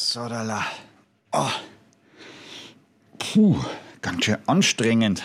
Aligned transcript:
So, 0.00 0.28
da 0.28 0.42
la. 0.42 0.64
Oh. 1.32 1.50
Puh, 3.18 3.56
ganz 4.00 4.24
schön 4.24 4.38
anstrengend. 4.46 5.24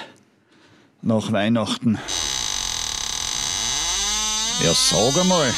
Nach 1.03 1.31
Weihnachten. 1.31 1.99
Ja, 4.63 4.73
sag 4.73 5.15
einmal. 5.21 5.49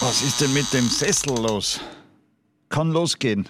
Was 0.00 0.22
ist 0.22 0.40
denn 0.40 0.52
mit 0.54 0.72
dem 0.72 0.88
Sessel 0.88 1.40
los? 1.40 1.80
Kann 2.68 2.90
losgehen. 2.90 3.48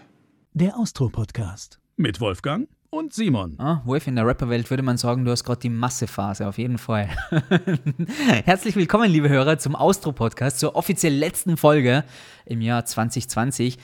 Der 0.52 0.76
Austro-Podcast. 0.76 1.80
Mit 1.96 2.20
Wolfgang 2.20 2.68
und 2.90 3.14
Simon. 3.14 3.58
Ah, 3.58 3.80
Wolf, 3.86 4.06
in 4.06 4.16
der 4.16 4.26
Rapperwelt 4.26 4.68
würde 4.68 4.82
man 4.82 4.98
sagen, 4.98 5.24
du 5.24 5.30
hast 5.30 5.44
gerade 5.44 5.60
die 5.60 5.70
Massephase, 5.70 6.46
auf 6.46 6.58
jeden 6.58 6.76
Fall. 6.76 7.08
Herzlich 8.44 8.76
willkommen, 8.76 9.10
liebe 9.10 9.30
Hörer, 9.30 9.58
zum 9.58 9.74
Austro-Podcast, 9.74 10.58
zur 10.58 10.76
offiziell 10.76 11.14
letzten 11.14 11.56
Folge 11.56 12.04
im 12.44 12.60
Jahr 12.60 12.84
2020. 12.84 13.78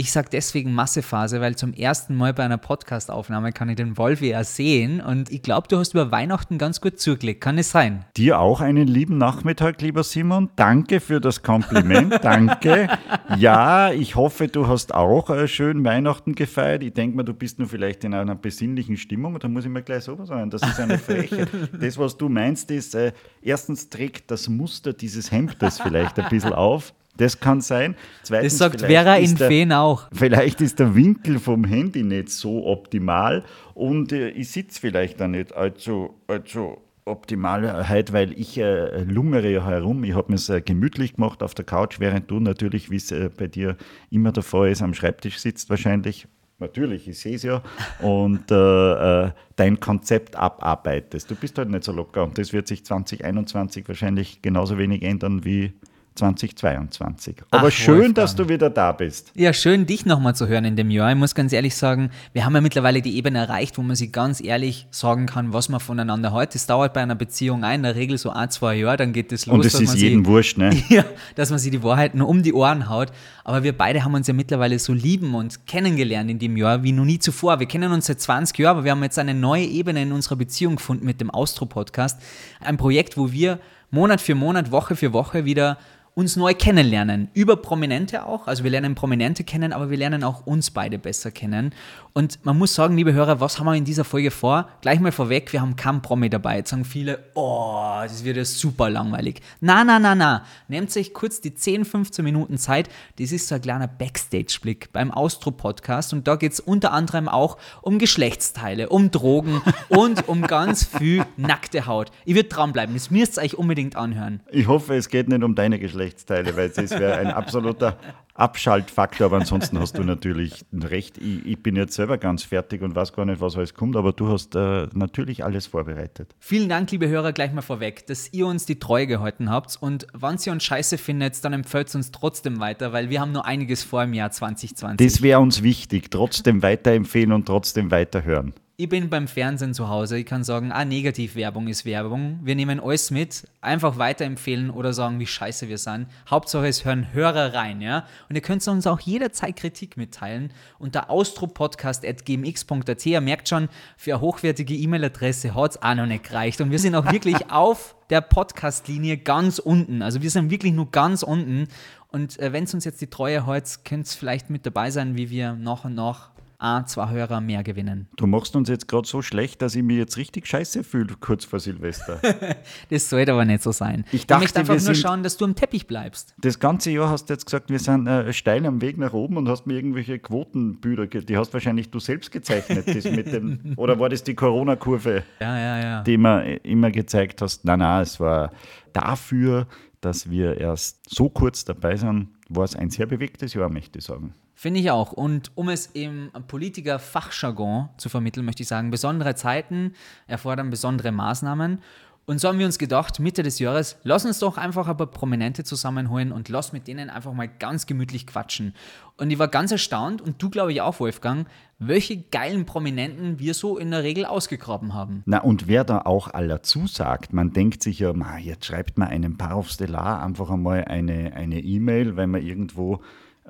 Ich 0.00 0.12
sage 0.12 0.30
deswegen 0.32 0.72
Massephase, 0.72 1.42
weil 1.42 1.56
zum 1.56 1.74
ersten 1.74 2.16
Mal 2.16 2.32
bei 2.32 2.42
einer 2.42 2.56
Podcastaufnahme 2.56 3.52
kann 3.52 3.68
ich 3.68 3.76
den 3.76 3.98
Wolf 3.98 4.22
ja 4.22 4.42
sehen 4.44 5.02
und 5.02 5.30
ich 5.30 5.42
glaube, 5.42 5.68
du 5.68 5.76
hast 5.76 5.92
über 5.92 6.10
Weihnachten 6.10 6.56
ganz 6.56 6.80
gut 6.80 6.98
zugelegt. 6.98 7.42
Kann 7.42 7.58
es 7.58 7.70
sein? 7.70 8.06
Dir 8.16 8.40
auch 8.40 8.62
einen 8.62 8.88
lieben 8.88 9.18
Nachmittag, 9.18 9.82
lieber 9.82 10.02
Simon. 10.02 10.48
Danke 10.56 11.00
für 11.00 11.20
das 11.20 11.42
Kompliment. 11.42 12.14
Danke. 12.22 12.88
Ja, 13.36 13.92
ich 13.92 14.16
hoffe, 14.16 14.48
du 14.48 14.68
hast 14.68 14.94
auch 14.94 15.28
äh, 15.28 15.46
schön 15.46 15.84
Weihnachten 15.84 16.34
gefeiert. 16.34 16.82
Ich 16.82 16.94
denke 16.94 17.18
mal, 17.18 17.22
du 17.24 17.34
bist 17.34 17.58
nur 17.58 17.68
vielleicht 17.68 18.02
in 18.02 18.14
einer 18.14 18.36
besinnlichen 18.36 18.96
Stimmung. 18.96 19.38
Da 19.38 19.48
muss 19.48 19.66
ich 19.66 19.70
mir 19.70 19.82
gleich 19.82 20.04
sowas 20.04 20.28
sagen. 20.28 20.48
Das 20.48 20.62
ist 20.62 20.80
eine 20.80 20.96
Frechheit. 20.96 21.50
Das, 21.78 21.98
was 21.98 22.16
du 22.16 22.30
meinst, 22.30 22.70
ist, 22.70 22.94
äh, 22.94 23.12
erstens 23.42 23.90
trägt 23.90 24.30
das 24.30 24.48
Muster 24.48 24.94
dieses 24.94 25.30
Hemdes 25.30 25.78
vielleicht 25.78 26.18
ein 26.18 26.30
bisschen 26.30 26.54
auf. 26.54 26.94
Das 27.16 27.38
kann 27.38 27.60
sein. 27.60 27.96
Zweitens, 28.22 28.52
das 28.52 28.58
sagt 28.58 28.80
Vera 28.80 29.16
in 29.16 29.36
Feen 29.36 29.72
auch. 29.72 30.08
Vielleicht 30.12 30.60
ist 30.60 30.78
der 30.78 30.94
Winkel 30.94 31.38
vom 31.38 31.64
Handy 31.64 32.02
nicht 32.02 32.30
so 32.30 32.66
optimal 32.66 33.44
und 33.74 34.12
äh, 34.12 34.30
ich 34.30 34.50
sitze 34.50 34.80
vielleicht 34.80 35.20
da 35.20 35.28
nicht 35.28 35.54
allzu, 35.54 36.14
allzu 36.28 36.78
optimal 37.04 37.88
halt, 37.88 38.12
weil 38.12 38.32
ich 38.38 38.58
äh, 38.58 39.02
lungere 39.02 39.50
ja 39.50 39.66
herum. 39.66 40.04
Ich 40.04 40.14
habe 40.14 40.28
mir 40.28 40.36
es 40.36 40.48
äh, 40.48 40.60
gemütlich 40.60 41.16
gemacht 41.16 41.42
auf 41.42 41.54
der 41.54 41.64
Couch, 41.64 41.98
während 41.98 42.30
du 42.30 42.40
natürlich, 42.40 42.90
wie 42.90 42.96
es 42.96 43.10
äh, 43.10 43.28
bei 43.36 43.48
dir 43.48 43.76
immer 44.10 44.32
der 44.32 44.42
Fall 44.42 44.70
ist, 44.70 44.82
am 44.82 44.94
Schreibtisch 44.94 45.38
sitzt 45.38 45.68
wahrscheinlich. 45.70 46.26
Natürlich, 46.58 47.08
ich 47.08 47.18
sehe 47.18 47.36
es 47.36 47.42
ja. 47.42 47.62
Und 48.00 48.50
äh, 48.50 49.24
äh, 49.24 49.30
dein 49.56 49.80
Konzept 49.80 50.36
abarbeitest. 50.36 51.30
Du 51.30 51.34
bist 51.34 51.56
halt 51.56 51.70
nicht 51.70 51.84
so 51.84 51.92
locker 51.92 52.22
und 52.24 52.36
das 52.36 52.52
wird 52.52 52.68
sich 52.68 52.84
2021 52.84 53.88
wahrscheinlich 53.88 54.42
genauso 54.42 54.76
wenig 54.76 55.02
ändern 55.02 55.44
wie 55.44 55.72
2022. 56.14 57.36
Aber 57.50 57.68
Ach, 57.68 57.70
schön, 57.70 57.94
Wolfgang. 57.94 58.14
dass 58.16 58.34
du 58.34 58.48
wieder 58.48 58.68
da 58.68 58.92
bist. 58.92 59.32
Ja, 59.34 59.52
schön, 59.52 59.86
dich 59.86 60.04
nochmal 60.04 60.34
zu 60.34 60.48
hören 60.48 60.64
in 60.64 60.76
dem 60.76 60.90
Jahr. 60.90 61.10
Ich 61.10 61.16
muss 61.16 61.34
ganz 61.34 61.52
ehrlich 61.52 61.74
sagen, 61.74 62.10
wir 62.32 62.44
haben 62.44 62.54
ja 62.54 62.60
mittlerweile 62.60 63.00
die 63.00 63.16
Ebene 63.16 63.38
erreicht, 63.38 63.78
wo 63.78 63.82
man 63.82 63.96
sich 63.96 64.12
ganz 64.12 64.42
ehrlich 64.42 64.86
sagen 64.90 65.26
kann, 65.26 65.52
was 65.52 65.68
man 65.68 65.80
voneinander 65.80 66.32
hat. 66.32 66.54
Das 66.54 66.66
dauert 66.66 66.92
bei 66.92 67.00
einer 67.00 67.14
Beziehung 67.14 67.64
ein, 67.64 67.76
in 67.76 67.82
der 67.84 67.94
Regel 67.94 68.18
so 68.18 68.30
ein, 68.30 68.50
zwei 68.50 68.74
Jahre, 68.76 68.96
dann 68.98 69.12
geht 69.12 69.32
es 69.32 69.46
los. 69.46 69.54
Und 69.54 69.64
es 69.64 69.80
ist 69.80 69.94
jedem 69.94 70.24
sie, 70.24 70.30
wurscht, 70.30 70.58
ne? 70.58 70.70
Ja, 70.88 71.04
dass 71.36 71.50
man 71.50 71.58
sich 71.58 71.70
die 71.70 71.82
Wahrheit 71.82 72.14
nur 72.14 72.28
um 72.28 72.42
die 72.42 72.52
Ohren 72.52 72.88
haut. 72.88 73.12
Aber 73.44 73.62
wir 73.62 73.76
beide 73.76 74.04
haben 74.04 74.14
uns 74.14 74.26
ja 74.26 74.34
mittlerweile 74.34 74.78
so 74.78 74.92
lieben 74.92 75.34
und 75.34 75.66
kennengelernt 75.66 76.30
in 76.30 76.38
dem 76.38 76.56
Jahr 76.56 76.82
wie 76.82 76.92
noch 76.92 77.04
nie 77.04 77.18
zuvor. 77.18 77.60
Wir 77.60 77.66
kennen 77.66 77.92
uns 77.92 78.06
seit 78.06 78.20
20 78.20 78.58
Jahren, 78.58 78.76
aber 78.76 78.84
wir 78.84 78.90
haben 78.90 79.02
jetzt 79.02 79.18
eine 79.18 79.34
neue 79.34 79.64
Ebene 79.64 80.02
in 80.02 80.12
unserer 80.12 80.36
Beziehung 80.36 80.76
gefunden 80.76 81.06
mit 81.06 81.20
dem 81.20 81.30
Austro-Podcast. 81.30 82.20
Ein 82.60 82.76
Projekt, 82.76 83.16
wo 83.16 83.32
wir 83.32 83.58
Monat 83.90 84.20
für 84.20 84.34
Monat, 84.34 84.70
Woche 84.70 84.94
für 84.94 85.12
Woche 85.12 85.44
wieder 85.44 85.78
uns 86.20 86.36
neu 86.36 86.52
kennenlernen. 86.52 87.28
Über 87.32 87.56
Prominente 87.56 88.26
auch. 88.26 88.46
Also 88.46 88.62
wir 88.62 88.70
lernen 88.70 88.94
Prominente 88.94 89.42
kennen, 89.42 89.72
aber 89.72 89.88
wir 89.88 89.96
lernen 89.96 90.22
auch 90.22 90.46
uns 90.46 90.70
beide 90.70 90.98
besser 90.98 91.30
kennen. 91.30 91.72
Und 92.12 92.44
man 92.44 92.58
muss 92.58 92.74
sagen, 92.74 92.96
liebe 92.96 93.12
Hörer, 93.12 93.40
was 93.40 93.58
haben 93.58 93.66
wir 93.66 93.74
in 93.74 93.84
dieser 93.84 94.04
Folge 94.04 94.30
vor? 94.30 94.68
Gleich 94.80 94.98
mal 95.00 95.12
vorweg, 95.12 95.52
wir 95.52 95.60
haben 95.60 95.76
keinen 95.76 96.02
Promi 96.02 96.28
dabei. 96.28 96.56
Jetzt 96.56 96.70
sagen 96.70 96.84
viele, 96.84 97.20
oh, 97.34 98.00
das 98.02 98.24
wird 98.24 98.36
ja 98.36 98.44
super 98.44 98.90
langweilig. 98.90 99.40
Na, 99.60 99.84
na, 99.84 99.98
na, 99.98 100.14
na. 100.14 100.44
Nehmt 100.68 100.96
euch 100.96 101.14
kurz 101.14 101.40
die 101.40 101.54
10, 101.54 101.84
15 101.84 102.24
Minuten 102.24 102.58
Zeit. 102.58 102.88
Das 103.18 103.30
ist 103.30 103.46
so 103.48 103.54
ein 103.54 103.60
kleiner 103.60 103.86
Backstage-Blick 103.86 104.92
beim 104.92 105.10
Austro-Podcast. 105.10 106.12
Und 106.12 106.26
da 106.26 106.36
geht 106.36 106.52
es 106.52 106.60
unter 106.60 106.92
anderem 106.92 107.28
auch 107.28 107.58
um 107.82 107.98
Geschlechtsteile, 107.98 108.88
um 108.88 109.10
Drogen 109.10 109.62
und 109.88 110.28
um 110.28 110.42
ganz 110.42 110.84
viel 110.84 111.24
nackte 111.36 111.86
Haut. 111.86 112.10
Ich 112.24 112.34
würde 112.34 112.48
dranbleiben. 112.48 112.94
Das 112.94 113.10
müsst 113.10 113.38
ihr 113.38 113.42
euch 113.42 113.56
unbedingt 113.56 113.94
anhören. 113.94 114.40
Ich 114.50 114.66
hoffe, 114.66 114.96
es 114.96 115.08
geht 115.08 115.28
nicht 115.28 115.44
um 115.44 115.54
deine 115.54 115.78
Geschlechtsteile, 115.78 116.56
weil 116.56 116.70
das 116.70 116.90
wäre 116.90 117.18
ein 117.18 117.28
absoluter 117.28 117.96
Abschaltfaktor. 118.34 119.26
Aber 119.26 119.36
ansonsten 119.38 119.78
hast 119.78 119.98
du 119.98 120.04
natürlich 120.04 120.64
recht. 120.72 121.18
Ich, 121.18 121.46
ich 121.46 121.62
bin 121.62 121.76
jetzt 121.76 121.94
selber 121.94 122.18
ganz 122.18 122.42
fertig 122.42 122.82
und 122.82 122.94
weiß 122.94 123.12
gar 123.12 123.24
nicht, 123.24 123.40
was 123.40 123.56
alles 123.56 123.74
kommt, 123.74 123.96
aber 123.96 124.12
du 124.12 124.28
hast 124.28 124.54
äh, 124.54 124.88
natürlich 124.92 125.44
alles 125.44 125.66
vorbereitet. 125.66 126.34
Vielen 126.38 126.68
Dank, 126.68 126.90
liebe 126.90 127.08
Hörer, 127.08 127.32
gleich 127.32 127.52
mal 127.52 127.62
vorweg, 127.62 128.06
dass 128.06 128.32
ihr 128.32 128.46
uns 128.46 128.66
die 128.66 128.78
Treue 128.78 129.06
gehalten 129.06 129.50
habt 129.50 129.76
und 129.80 130.06
wenn 130.12 130.36
ihr 130.44 130.52
uns 130.52 130.64
scheiße 130.64 130.98
findet, 130.98 131.44
dann 131.44 131.52
empfehlt 131.52 131.94
uns 131.94 132.10
trotzdem 132.12 132.60
weiter, 132.60 132.92
weil 132.92 133.10
wir 133.10 133.20
haben 133.20 133.32
nur 133.32 133.44
einiges 133.44 133.82
vor 133.82 134.02
im 134.02 134.14
Jahr 134.14 134.30
2020. 134.30 135.06
Das 135.06 135.22
wäre 135.22 135.40
uns 135.40 135.62
wichtig, 135.62 136.10
trotzdem 136.10 136.62
weiterempfehlen 136.62 137.32
und 137.32 137.46
trotzdem 137.46 137.90
weiterhören. 137.90 138.54
Ich 138.80 138.88
bin 138.88 139.10
beim 139.10 139.28
Fernsehen 139.28 139.74
zu 139.74 139.90
Hause, 139.90 140.16
ich 140.16 140.24
kann 140.24 140.42
sagen, 140.42 140.72
ah, 140.72 140.86
Negativwerbung 140.86 141.68
ist 141.68 141.84
Werbung. 141.84 142.40
Wir 142.42 142.54
nehmen 142.54 142.80
alles 142.80 143.10
mit, 143.10 143.46
einfach 143.60 143.98
weiterempfehlen 143.98 144.70
oder 144.70 144.94
sagen, 144.94 145.20
wie 145.20 145.26
scheiße 145.26 145.68
wir 145.68 145.76
sind. 145.76 146.06
Hauptsache 146.30 146.66
es 146.66 146.86
hören 146.86 147.12
Hörer 147.12 147.52
rein, 147.52 147.82
ja. 147.82 148.06
Und 148.30 148.36
ihr 148.36 148.40
könnt 148.40 148.66
uns 148.66 148.86
auch 148.86 149.00
jederzeit 149.00 149.56
Kritik 149.56 149.98
mitteilen 149.98 150.50
unter 150.78 151.10
austropodcast.gmx.at. 151.10 153.04
Ihr 153.04 153.20
merkt 153.20 153.50
schon, 153.50 153.68
für 153.98 154.14
eine 154.14 154.22
hochwertige 154.22 154.72
E-Mail-Adresse 154.72 155.54
hat 155.54 155.72
es 155.72 155.82
auch 155.82 155.94
noch 155.94 156.06
nicht 156.06 156.24
gereicht. 156.24 156.62
Und 156.62 156.70
wir 156.70 156.78
sind 156.78 156.94
auch 156.94 157.12
wirklich 157.12 157.50
auf 157.50 157.96
der 158.08 158.22
Podcast-Linie 158.22 159.18
ganz 159.18 159.58
unten. 159.58 160.00
Also 160.00 160.22
wir 160.22 160.30
sind 160.30 160.50
wirklich 160.50 160.72
nur 160.72 160.90
ganz 160.90 161.22
unten. 161.22 161.68
Und 162.08 162.38
äh, 162.38 162.54
wenn 162.54 162.64
es 162.64 162.72
uns 162.72 162.86
jetzt 162.86 163.02
die 163.02 163.10
Treue 163.10 163.46
hält, 163.46 163.84
könnt 163.84 164.06
ihr 164.06 164.18
vielleicht 164.18 164.48
mit 164.48 164.64
dabei 164.64 164.90
sein, 164.90 165.18
wie 165.18 165.28
wir 165.28 165.52
nach 165.52 165.84
und 165.84 165.94
nach 165.94 166.30
ein, 166.60 166.86
zwei 166.86 167.08
Hörer 167.08 167.40
mehr 167.40 167.62
gewinnen. 167.62 168.08
Du 168.16 168.26
machst 168.26 168.54
uns 168.54 168.68
jetzt 168.68 168.86
gerade 168.86 169.08
so 169.08 169.22
schlecht, 169.22 169.62
dass 169.62 169.74
ich 169.74 169.82
mich 169.82 169.96
jetzt 169.96 170.16
richtig 170.16 170.46
scheiße 170.46 170.84
fühle, 170.84 171.14
kurz 171.18 171.44
vor 171.44 171.58
Silvester. 171.58 172.20
das 172.90 173.08
sollte 173.08 173.32
aber 173.32 173.44
nicht 173.44 173.62
so 173.62 173.72
sein. 173.72 174.04
Ich, 174.12 174.26
dachte, 174.26 174.44
ich 174.44 174.54
möchte 174.54 174.60
einfach 174.60 174.84
nur 174.84 174.94
schauen, 174.94 175.22
dass 175.22 175.36
du 175.36 175.46
am 175.46 175.54
Teppich 175.54 175.86
bleibst. 175.86 176.34
Das 176.38 176.58
ganze 176.58 176.90
Jahr 176.90 177.08
hast 177.08 177.30
du 177.30 177.34
jetzt 177.34 177.46
gesagt, 177.46 177.70
wir 177.70 177.78
sind 177.78 178.06
äh, 178.06 178.32
steil 178.32 178.66
am 178.66 178.82
Weg 178.82 178.98
nach 178.98 179.14
oben 179.14 179.38
und 179.38 179.48
hast 179.48 179.66
mir 179.66 179.74
irgendwelche 179.74 180.18
Quotenbilder, 180.18 181.06
die 181.06 181.36
hast 181.36 181.52
wahrscheinlich 181.54 181.90
du 181.90 181.98
selbst 181.98 182.30
gezeichnet. 182.30 182.86
dem, 183.32 183.72
oder 183.76 183.98
war 183.98 184.08
das 184.08 184.22
die 184.22 184.34
Corona-Kurve, 184.34 185.22
ja, 185.40 185.58
ja, 185.58 185.80
ja. 185.80 186.02
die 186.02 186.14
immer, 186.14 186.44
immer 186.64 186.90
gezeigt 186.90 187.40
hast? 187.40 187.64
Nein, 187.64 187.78
nein, 187.78 188.02
es 188.02 188.20
war 188.20 188.52
dafür, 188.92 189.66
dass 190.00 190.30
wir 190.30 190.58
erst 190.58 191.08
so 191.08 191.28
kurz 191.28 191.64
dabei 191.64 191.96
sind, 191.96 192.28
war 192.48 192.64
es 192.64 192.74
ein 192.74 192.90
sehr 192.90 193.06
bewegtes 193.06 193.54
Jahr, 193.54 193.70
möchte 193.70 193.98
ich 193.98 194.04
sagen. 194.04 194.34
Finde 194.60 194.80
ich 194.80 194.90
auch. 194.90 195.12
Und 195.12 195.52
um 195.54 195.70
es 195.70 195.86
im 195.86 196.30
Politiker-Fachjargon 196.46 197.88
zu 197.96 198.10
vermitteln, 198.10 198.44
möchte 198.44 198.62
ich 198.62 198.68
sagen, 198.68 198.90
besondere 198.90 199.34
Zeiten 199.34 199.94
erfordern 200.26 200.68
besondere 200.68 201.12
Maßnahmen. 201.12 201.78
Und 202.26 202.40
so 202.42 202.48
haben 202.48 202.58
wir 202.58 202.66
uns 202.66 202.78
gedacht, 202.78 203.20
Mitte 203.20 203.42
des 203.42 203.58
Jahres, 203.58 203.96
lass 204.02 204.26
uns 204.26 204.38
doch 204.38 204.58
einfach 204.58 204.86
ein 204.86 204.98
paar 204.98 205.06
Prominente 205.06 205.64
zusammenholen 205.64 206.30
und 206.30 206.50
lass 206.50 206.74
mit 206.74 206.88
denen 206.88 207.08
einfach 207.08 207.32
mal 207.32 207.48
ganz 207.48 207.86
gemütlich 207.86 208.26
quatschen. 208.26 208.74
Und 209.16 209.30
ich 209.30 209.38
war 209.38 209.48
ganz 209.48 209.72
erstaunt, 209.72 210.20
und 210.20 210.42
du 210.42 210.50
glaube 210.50 210.74
ich 210.74 210.82
auch, 210.82 211.00
Wolfgang, 211.00 211.48
welche 211.78 212.18
geilen 212.20 212.66
Prominenten 212.66 213.38
wir 213.38 213.54
so 213.54 213.78
in 213.78 213.90
der 213.90 214.02
Regel 214.02 214.26
ausgegraben 214.26 214.92
haben. 214.92 215.22
Na, 215.24 215.38
und 215.38 215.68
wer 215.68 215.84
da 215.84 216.02
auch 216.02 216.34
aller 216.34 216.62
zusagt, 216.62 217.32
man 217.32 217.54
denkt 217.54 217.82
sich 217.82 218.00
ja, 218.00 218.12
jetzt 218.36 218.66
schreibt 218.66 218.98
man 218.98 219.08
einem 219.08 219.38
Paar 219.38 219.54
auf 219.54 219.70
Stellar 219.70 220.22
einfach 220.22 220.50
einmal 220.50 220.84
eine 220.84 221.60
E-Mail, 221.62 222.08
e 222.08 222.16
weil 222.16 222.26
man 222.26 222.42
irgendwo 222.42 223.00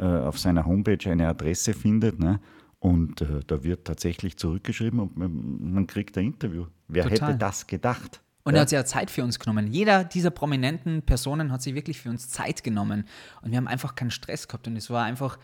auf 0.05 0.39
seiner 0.39 0.67
Homepage 0.67 1.11
eine 1.11 1.29
Adresse 1.29 1.75
findet. 1.75 2.19
Ne? 2.19 2.41
Und 2.79 3.21
äh, 3.21 3.41
da 3.47 3.63
wird 3.63 3.87
tatsächlich 3.87 4.37
zurückgeschrieben 4.37 5.01
und 5.01 5.17
man, 5.17 5.73
man 5.73 5.87
kriegt 5.87 6.17
ein 6.17 6.27
Interview. 6.27 6.67
Wer 6.89 7.05
Total. 7.05 7.29
hätte 7.29 7.39
das 7.39 7.67
gedacht? 7.67 8.23
Und 8.43 8.55
er 8.55 8.63
hat 8.63 8.71
sich 8.71 8.77
ja 8.77 8.85
Zeit 8.85 9.11
für 9.11 9.23
uns 9.23 9.39
genommen. 9.39 9.67
Jeder 9.67 10.03
dieser 10.03 10.31
prominenten 10.31 11.03
Personen 11.03 11.53
hat 11.53 11.63
sich 11.63 11.75
wirklich 11.75 12.01
für 12.01 12.09
uns 12.09 12.31
Zeit 12.31 12.65
genommen. 12.65 13.05
Und 13.43 13.51
wir 13.51 13.59
haben 13.59 13.69
einfach 13.69 13.95
keinen 13.95 14.11
Stress 14.11 14.49
gehabt. 14.49 14.67
Und 14.67 14.77
es 14.77 14.89
war 14.89 15.05
einfach 15.05 15.39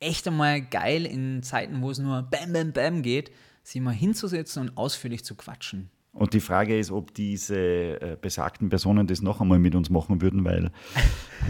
echt 0.00 0.28
einmal 0.28 0.60
geil 0.60 1.06
in 1.06 1.42
Zeiten, 1.42 1.80
wo 1.80 1.90
es 1.90 1.98
nur 1.98 2.22
Bam, 2.22 2.52
Bam, 2.52 2.72
Bam 2.72 3.02
geht, 3.02 3.32
sich 3.62 3.80
mal 3.80 3.94
hinzusetzen 3.94 4.62
und 4.62 4.76
ausführlich 4.76 5.24
zu 5.24 5.34
quatschen. 5.34 5.90
Und 6.14 6.34
die 6.34 6.40
Frage 6.40 6.78
ist, 6.78 6.90
ob 6.90 7.14
diese 7.14 7.56
äh, 7.56 8.16
besagten 8.20 8.68
Personen 8.68 9.06
das 9.06 9.22
noch 9.22 9.40
einmal 9.40 9.58
mit 9.58 9.74
uns 9.74 9.88
machen 9.88 10.20
würden, 10.20 10.44
weil 10.44 10.70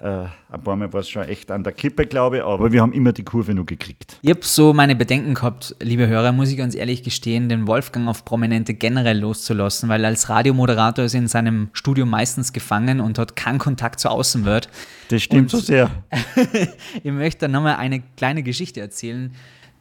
puh, 0.00 0.04
äh, 0.06 0.26
ein 0.50 0.62
paar 0.62 0.76
Mal 0.76 0.92
war 0.92 1.00
es 1.00 1.08
schon 1.08 1.22
echt 1.22 1.50
an 1.50 1.64
der 1.64 1.72
Kippe, 1.72 2.04
glaube 2.04 2.36
ich, 2.36 2.42
aber 2.44 2.70
wir 2.70 2.82
haben 2.82 2.92
immer 2.92 3.12
die 3.14 3.22
Kurve 3.24 3.54
nur 3.54 3.64
gekriegt. 3.64 4.18
Ich 4.20 4.28
habe 4.28 4.40
so 4.42 4.74
meine 4.74 4.94
Bedenken 4.94 5.32
gehabt, 5.32 5.74
liebe 5.80 6.06
Hörer, 6.06 6.32
muss 6.32 6.50
ich 6.50 6.58
ganz 6.58 6.74
ehrlich 6.74 7.02
gestehen, 7.02 7.48
den 7.48 7.66
Wolfgang 7.66 8.08
auf 8.08 8.26
Prominente 8.26 8.74
generell 8.74 9.18
loszulassen, 9.18 9.88
weil 9.88 10.04
als 10.04 10.28
Radiomoderator 10.28 11.06
ist 11.06 11.14
er 11.14 11.20
in 11.20 11.28
seinem 11.28 11.70
Studio 11.72 12.04
meistens 12.04 12.52
gefangen 12.52 13.00
und 13.00 13.18
hat 13.18 13.36
keinen 13.36 13.58
Kontakt 13.58 14.00
zur 14.00 14.10
Außenwelt. 14.10 14.68
Das 15.08 15.22
stimmt 15.22 15.44
Und- 15.44 15.48
so 15.48 15.58
sehr. 15.60 15.90
Ich 17.02 17.10
möchte 17.10 17.40
dann 17.46 17.52
nochmal 17.52 17.76
eine 17.76 18.02
kleine 18.18 18.42
Geschichte 18.42 18.80
erzählen, 18.80 19.32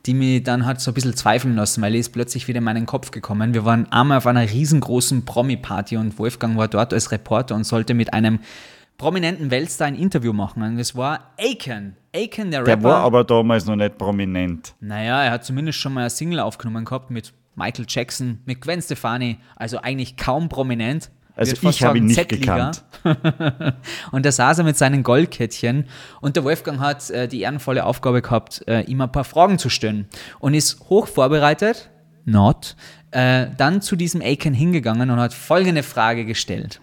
die 0.06 0.14
mich 0.14 0.44
dann 0.44 0.66
hat 0.66 0.82
so 0.82 0.92
ein 0.92 0.94
bisschen 0.94 1.16
zweifeln 1.16 1.56
lassen, 1.56 1.82
weil 1.82 1.92
die 1.92 2.00
ist 2.00 2.10
plötzlich 2.10 2.48
wieder 2.48 2.60
in 2.60 2.64
meinen 2.64 2.86
Kopf 2.86 3.12
gekommen. 3.12 3.54
Wir 3.54 3.66
waren 3.66 3.92
einmal 3.92 4.18
auf 4.18 4.28
einer 4.28 4.50
riesengroßen 4.50 5.26
Promi-Party 5.26 5.98
und 5.98 6.18
Wolfgang 6.18 6.58
war 6.58 6.68
dort 6.68 6.94
als 6.94 7.12
Reporter 7.12 7.56
und 7.56 7.66
sollte 7.66 7.94
mit 7.94 8.14
einem 8.14 8.40
prominenten 8.98 9.50
Weltstar 9.52 9.88
ein 9.88 9.96
Interview 9.96 10.34
machen. 10.34 10.62
Und 10.62 10.78
das 10.78 10.96
war 10.96 11.32
Aiken. 11.38 11.96
Aiken, 12.14 12.52
der 12.52 12.62
Rapper. 12.62 12.76
Der 12.76 12.84
war 12.84 13.04
aber 13.04 13.24
damals 13.24 13.66
noch 13.66 13.76
nicht 13.76 13.98
prominent. 13.98 14.76
Naja, 14.80 15.24
er 15.24 15.32
hat 15.32 15.46
zumindest 15.46 15.80
schon 15.80 15.94
mal 15.94 16.02
eine 16.02 16.10
Single 16.10 16.40
aufgenommen 16.40 16.86
gehabt 16.86 17.10
mit 17.10 17.34
Michael 17.56 17.86
Jackson, 17.88 18.40
mit 18.46 18.62
Gwen 18.62 18.82
Stefani, 18.82 19.38
also 19.56 19.80
eigentlich 19.80 20.18
kaum 20.18 20.50
prominent. 20.50 21.12
Also 21.40 21.56
ich 21.70 21.84
habe 21.84 21.98
ihn 21.98 22.06
nicht 22.06 22.28
gekannt. 22.28 22.84
Und 24.12 24.26
da 24.26 24.32
saß 24.32 24.58
er 24.58 24.66
mit 24.66 24.78
seinen 24.78 25.04
Goldkettchen 25.04 25.86
und 26.20 26.36
der 26.36 26.44
Wolfgang 26.44 26.82
hat 26.82 27.10
äh, 27.12 27.30
die 27.30 27.42
ehrenvolle 27.42 27.86
Aufgabe 27.86 28.22
gehabt, 28.22 28.62
äh, 28.68 28.82
ihm 28.82 29.00
ein 29.00 29.12
paar 29.12 29.24
Fragen 29.24 29.58
zu 29.58 29.70
stellen 29.70 30.10
und 30.40 30.54
ist 30.54 30.82
hoch 30.90 31.08
vorbereitet, 31.08 31.90
not, 32.26 32.76
äh, 33.12 33.48
dann 33.56 33.82
zu 33.82 33.96
diesem 33.96 34.22
Aiken 34.22 34.54
hingegangen 34.54 35.10
und 35.10 35.18
hat 35.18 35.34
folgende 35.34 35.82
Frage 35.82 36.26
gestellt. 36.26 36.82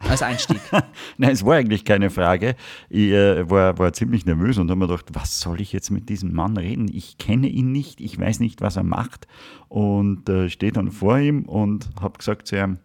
Als 0.00 0.20
Einstieg. 0.20 0.60
Nein, 1.16 1.30
es 1.30 1.46
war 1.46 1.54
eigentlich 1.54 1.86
keine 1.86 2.10
Frage. 2.10 2.56
Ich 2.90 3.10
äh, 3.10 3.48
war, 3.48 3.78
war 3.78 3.94
ziemlich 3.94 4.26
nervös 4.26 4.58
und 4.58 4.70
habe 4.70 4.80
mir 4.80 4.86
gedacht, 4.86 5.06
was 5.14 5.40
soll 5.40 5.62
ich 5.62 5.72
jetzt 5.72 5.90
mit 5.90 6.10
diesem 6.10 6.34
Mann 6.34 6.58
reden? 6.58 6.90
Ich 6.92 7.16
kenne 7.16 7.48
ihn 7.48 7.72
nicht, 7.72 8.02
ich 8.02 8.18
weiß 8.18 8.40
nicht, 8.40 8.60
was 8.60 8.76
er 8.76 8.82
macht. 8.82 9.26
Und 9.68 10.28
äh, 10.28 10.50
stehe 10.50 10.72
dann 10.72 10.90
vor 10.90 11.18
ihm 11.18 11.44
und 11.46 11.88
habe 12.02 12.18
gesagt 12.18 12.48
zu 12.48 12.56
ihm, 12.56 12.80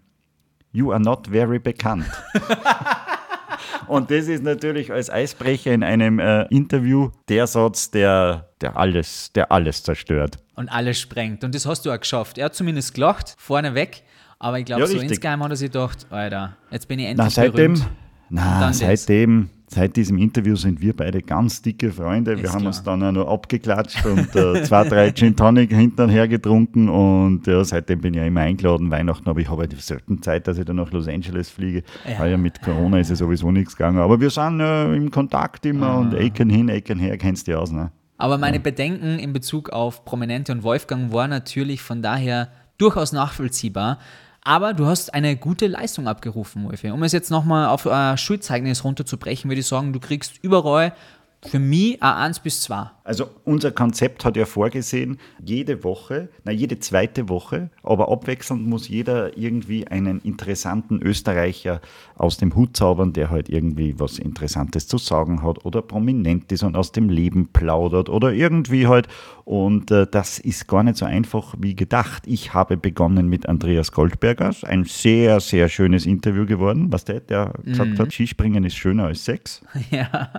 You 0.72 0.92
are 0.92 1.00
not 1.00 1.28
very 1.28 1.60
bekannt. 1.60 2.06
und 3.88 4.12
das 4.12 4.28
ist 4.28 4.44
natürlich 4.44 4.92
als 4.92 5.10
Eisbrecher 5.10 5.74
in 5.74 5.84
einem 5.84 6.20
äh, 6.20 6.44
Interview 6.50 7.10
der 7.28 7.48
Satz, 7.48 7.90
der, 7.92 8.50
der, 8.62 8.78
alles, 8.78 9.32
der 9.34 9.52
alles 9.52 9.84
zerstört. 9.84 10.38
und 10.56 10.70
alles 10.70 11.00
sprengt. 11.00 11.44
Und 11.44 11.56
das 11.56 11.66
hast 11.66 11.86
du 11.86 11.92
auch 11.92 12.00
geschafft. 12.00 12.38
Er 12.38 12.46
hat 12.46 12.56
zumindest 12.56 12.94
gelacht, 12.94 13.36
vorneweg. 13.38 14.04
Aber 14.40 14.60
ich 14.60 14.66
glaube, 14.66 14.82
Ja, 14.82 14.88
so 14.88 14.94
richtig. 14.94 15.12
insgeheim 15.12 15.44
hat 15.44 15.52
er 15.52 15.56
sich 15.58 15.72
gedacht, 15.72 16.06
Alter, 16.10 16.56
jetzt 16.72 16.88
bin 16.88 17.00
ich 17.00 17.06
endlich 17.08 17.26
Na, 17.26 17.30
seittem, 17.30 17.74
berühmt. 17.74 17.90
na, 18.30 18.72
seitdem, 18.74 19.50
seit 19.72 19.96
diesem 19.96 20.18
Interview 20.18 20.56
sind 20.56 20.82
wir 20.82 20.96
beide 20.96 21.22
ganz 21.22 21.62
dicke 21.62 21.92
Freunde. 21.92 22.36
Wir 22.38 22.44
Ist 22.46 22.50
haben 22.52 22.60
klar. 22.62 22.68
uns 22.68 22.84
dann 22.84 23.04
auch 23.04 23.12
noch 23.12 23.28
abgeklatscht 23.28 24.06
und 24.06 24.36
äh, 24.36 24.64
zwei, 24.64 24.84
drei 24.84 25.12
Gin 25.12 25.36
Tonic 25.36 25.72
hinterher 25.72 26.28
getrunken 26.28 26.90
und 26.90 27.46
ja, 27.48 27.64
seitdem 27.64 28.02
bin 28.02 28.14
ich 28.16 28.20
ja 28.20 28.26
immer 28.26 28.42
eingeladen. 28.42 28.90
Weihnachten, 28.92 29.30
aber 29.30 29.40
ich 29.40 29.50
habe 29.50 29.62
halt 29.62 29.80
selten 29.80 30.22
Zeit, 30.22 30.48
dass 30.48 30.58
ich 30.58 30.66
dann 30.66 30.78
nach 30.78 30.92
Los 30.92 31.08
Angeles 31.08 31.50
fliege, 31.50 31.84
Ja. 32.10 32.20
weil 32.20 32.32
ja 32.32 32.38
mit 32.38 32.62
Corona 32.62 33.00
ist 33.00 33.10
ja 33.10 33.16
sowieso 33.16 33.52
nichts 33.52 33.76
gegangen. 33.76 34.00
Aber 34.00 34.20
wir 34.20 34.30
sind 34.30 34.60
äh, 34.60 34.94
im 34.96 35.12
Kontakt 35.12 35.66
immer 35.66 35.88
Ah. 35.90 36.00
und 36.00 36.14
Ecken 36.14 36.50
hin, 36.50 36.68
Ecken 36.70 36.98
her, 37.00 37.18
kennst 37.18 37.48
du 37.48 37.52
ja 37.52 37.60
aus, 37.60 37.72
ne? 37.72 37.92
Aber 38.18 38.38
meine 38.38 38.60
Bedenken 38.60 39.18
in 39.20 39.32
Bezug 39.32 39.70
auf 39.70 40.04
Prominente 40.04 40.52
und 40.52 40.64
Wolfgang 40.64 41.14
waren 41.14 41.30
natürlich 41.30 41.82
von 41.82 42.02
daher 42.02 42.50
durchaus 42.78 43.14
nachvollziehbar. 43.14 44.00
Aber 44.42 44.74
du 44.74 44.86
hast 44.86 45.14
eine 45.14 45.36
gute 45.36 45.68
Leistung 45.68 46.08
abgerufen, 46.08 46.64
Wolfi. 46.66 46.92
Um 46.92 47.04
es 47.04 47.12
jetzt 47.12 47.30
nochmal 47.30 47.68
auf 47.68 47.86
ein 47.86 48.18
Schulzeugnis 48.18 48.84
runterzubrechen, 48.84 49.50
würde 49.50 49.60
ich 49.60 49.68
sagen, 49.68 49.94
du 49.94 50.00
kriegst 50.00 50.40
überall 50.42 50.94
für 51.42 51.60
mich 51.60 52.02
ein 52.04 52.14
1 52.14 52.40
bis 52.42 52.62
2. 52.64 52.92
Also 53.06 53.30
unser 53.46 53.72
Konzept 53.72 54.26
hat 54.26 54.36
ja 54.36 54.46
vorgesehen, 54.46 55.20
jede 55.44 55.84
Woche, 55.84 56.30
na 56.44 56.52
jede 56.52 56.80
zweite 56.80 57.30
Woche, 57.30 57.70
aber 57.82 58.12
abwechselnd 58.12 58.68
muss 58.68 58.90
jeder 58.90 59.38
irgendwie 59.38 59.88
einen 59.88 60.20
interessanten 60.20 61.02
Österreicher 61.02 61.80
aus 62.16 62.38
dem 62.38 62.56
Hut 62.56 62.76
zaubern, 62.76 63.14
der 63.14 63.30
halt 63.30 63.48
irgendwie 63.48 64.00
was 64.00 64.20
Interessantes 64.20 64.88
zu 64.88 64.98
sagen 64.98 65.42
hat 65.42 65.66
oder 65.66 65.82
prominent 65.82 66.52
ist 66.52 66.64
und 66.64 66.76
aus 66.76 66.92
dem 66.92 67.10
Leben 67.10 67.48
plaudert 67.48 68.10
oder 68.10 68.34
irgendwie 68.34 68.88
halt. 68.88 69.08
Und 69.46 69.92
äh, 69.92 70.06
das 70.06 70.40
ist 70.40 70.68
gar 70.68 70.84
nicht 70.84 70.98
so 70.98 71.06
einfach 71.06 71.56
wie 71.58 71.76
gedacht. 71.76 72.24
Ich 72.28 72.54
habe 72.54 72.76
begonnen 72.78 73.30
mit 73.30 73.48
Andreas 73.48 73.94
Goldberger, 73.94 74.54
ein 74.64 74.84
sehr, 74.84 75.40
sehr 75.40 75.70
schönes 75.70 76.06
Interview 76.06 76.46
geworden, 76.46 76.92
was 76.92 77.06
der, 77.06 77.22
der 77.22 77.54
gesagt 77.64 77.98
hat, 77.98 78.12
Skispringen 78.12 78.66
ist 78.66 78.76
schöner 78.76 79.06
als 79.06 79.24
Sex. 79.24 79.62
Ja. 79.90 80.30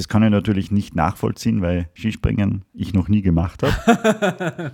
Das 0.00 0.08
kann 0.08 0.22
ich 0.22 0.30
natürlich 0.30 0.70
nicht 0.70 0.96
nachvollziehen, 0.96 1.60
weil 1.60 1.90
Skispringen 1.92 2.64
ich 2.72 2.94
noch 2.94 3.08
nie 3.08 3.20
gemacht 3.20 3.62
habe. 3.62 4.72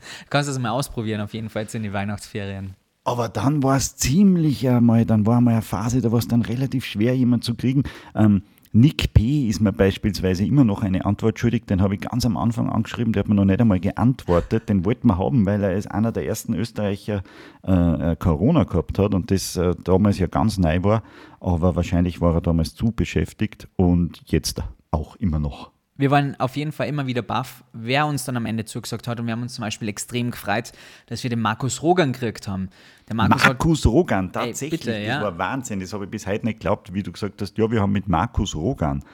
Kannst 0.30 0.48
du 0.48 0.52
es 0.52 0.58
mal 0.58 0.70
ausprobieren, 0.70 1.20
auf 1.20 1.32
jeden 1.32 1.48
Fall 1.48 1.62
jetzt 1.62 1.76
in 1.76 1.84
die 1.84 1.92
Weihnachtsferien. 1.92 2.74
Aber 3.04 3.28
dann 3.28 3.62
war 3.62 3.76
es 3.76 3.94
ziemlich 3.94 4.68
einmal, 4.68 5.04
dann 5.04 5.26
war 5.26 5.40
mal 5.40 5.52
eine 5.52 5.62
Phase, 5.62 6.00
da 6.00 6.10
war 6.10 6.18
es 6.18 6.26
dann 6.26 6.42
relativ 6.42 6.84
schwer, 6.86 7.16
jemanden 7.16 7.44
zu 7.44 7.54
kriegen. 7.54 7.84
Ähm, 8.16 8.42
Nick 8.76 9.14
P. 9.14 9.46
ist 9.46 9.60
mir 9.60 9.72
beispielsweise 9.72 10.44
immer 10.44 10.64
noch 10.64 10.82
eine 10.82 11.04
Antwort 11.04 11.38
schuldig. 11.38 11.64
Den 11.66 11.80
habe 11.80 11.94
ich 11.94 12.00
ganz 12.00 12.26
am 12.26 12.36
Anfang 12.36 12.68
angeschrieben, 12.68 13.12
der 13.12 13.20
hat 13.20 13.28
mir 13.28 13.36
noch 13.36 13.44
nicht 13.44 13.60
einmal 13.60 13.78
geantwortet. 13.78 14.68
Den 14.68 14.84
wollten 14.84 15.06
wir 15.06 15.16
haben, 15.16 15.46
weil 15.46 15.62
er 15.62 15.70
als 15.70 15.86
einer 15.86 16.10
der 16.10 16.26
ersten 16.26 16.54
Österreicher 16.54 17.22
äh, 17.64 17.72
äh, 17.72 18.16
Corona 18.16 18.64
gehabt 18.64 18.98
hat 18.98 19.14
und 19.14 19.30
das 19.30 19.56
äh, 19.56 19.76
damals 19.84 20.18
ja 20.18 20.26
ganz 20.26 20.58
neu 20.58 20.82
war. 20.82 21.04
Aber 21.38 21.76
wahrscheinlich 21.76 22.20
war 22.20 22.34
er 22.34 22.40
damals 22.40 22.74
zu 22.74 22.90
beschäftigt 22.90 23.68
und 23.76 24.22
jetzt 24.26 24.60
auch 24.90 25.14
immer 25.16 25.38
noch. 25.38 25.73
Wir 25.96 26.10
waren 26.10 26.38
auf 26.40 26.56
jeden 26.56 26.72
Fall 26.72 26.88
immer 26.88 27.06
wieder 27.06 27.22
baff, 27.22 27.62
wer 27.72 28.06
uns 28.06 28.24
dann 28.24 28.36
am 28.36 28.46
Ende 28.46 28.64
zugesagt 28.64 29.06
hat. 29.06 29.20
Und 29.20 29.26
wir 29.26 29.32
haben 29.32 29.42
uns 29.42 29.54
zum 29.54 29.62
Beispiel 29.62 29.88
extrem 29.88 30.32
gefreut, 30.32 30.72
dass 31.06 31.22
wir 31.22 31.30
den 31.30 31.40
Markus 31.40 31.82
Rogan 31.82 32.12
gekriegt 32.12 32.48
haben. 32.48 32.68
Der 33.08 33.14
Markus, 33.14 33.42
hat 33.42 33.52
Markus 33.52 33.86
Rogan, 33.86 34.32
tatsächlich. 34.32 34.80
bitte, 34.80 34.98
ja. 34.98 35.14
Das 35.14 35.22
war 35.22 35.38
Wahnsinn. 35.38 35.78
Das 35.78 35.92
habe 35.92 36.04
ich 36.04 36.10
bis 36.10 36.26
heute 36.26 36.46
nicht 36.46 36.58
geglaubt, 36.58 36.92
wie 36.92 37.04
du 37.04 37.12
gesagt 37.12 37.40
hast, 37.40 37.56
ja, 37.58 37.70
wir 37.70 37.80
haben 37.80 37.92
mit 37.92 38.08
Markus 38.08 38.56
Rogan. 38.56 39.04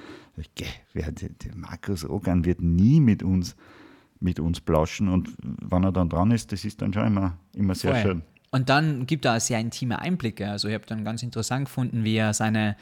Wer, 0.95 1.13
der, 1.13 1.29
der 1.29 1.55
Markus 1.55 2.09
Rogan 2.09 2.47
wird 2.47 2.63
nie 2.63 3.01
mit 3.01 3.23
uns, 3.23 3.57
mit 4.19 4.41
uns 4.41 4.63
plauschen. 4.63 5.09
Und 5.09 5.29
wenn 5.43 5.85
er 5.85 5.93
dann 5.93 6.09
dran 6.09 6.31
ist, 6.31 6.51
das 6.51 6.65
ist 6.65 6.81
dann 6.81 6.95
schon 6.95 7.07
immer, 7.07 7.37
immer 7.55 7.75
sehr 7.75 7.93
Voll. 7.93 8.03
schön. 8.03 8.23
Und 8.53 8.71
dann 8.71 9.07
gibt 9.07 9.27
er 9.27 9.39
sehr 9.39 9.61
intime 9.61 9.99
Einblicke. 10.01 10.49
Also 10.49 10.69
ich 10.69 10.75
habe 10.75 10.87
dann 10.87 11.05
ganz 11.05 11.23
interessant 11.23 11.67
gefunden, 11.67 12.05
wie 12.05 12.17
er 12.17 12.33
seine 12.33 12.77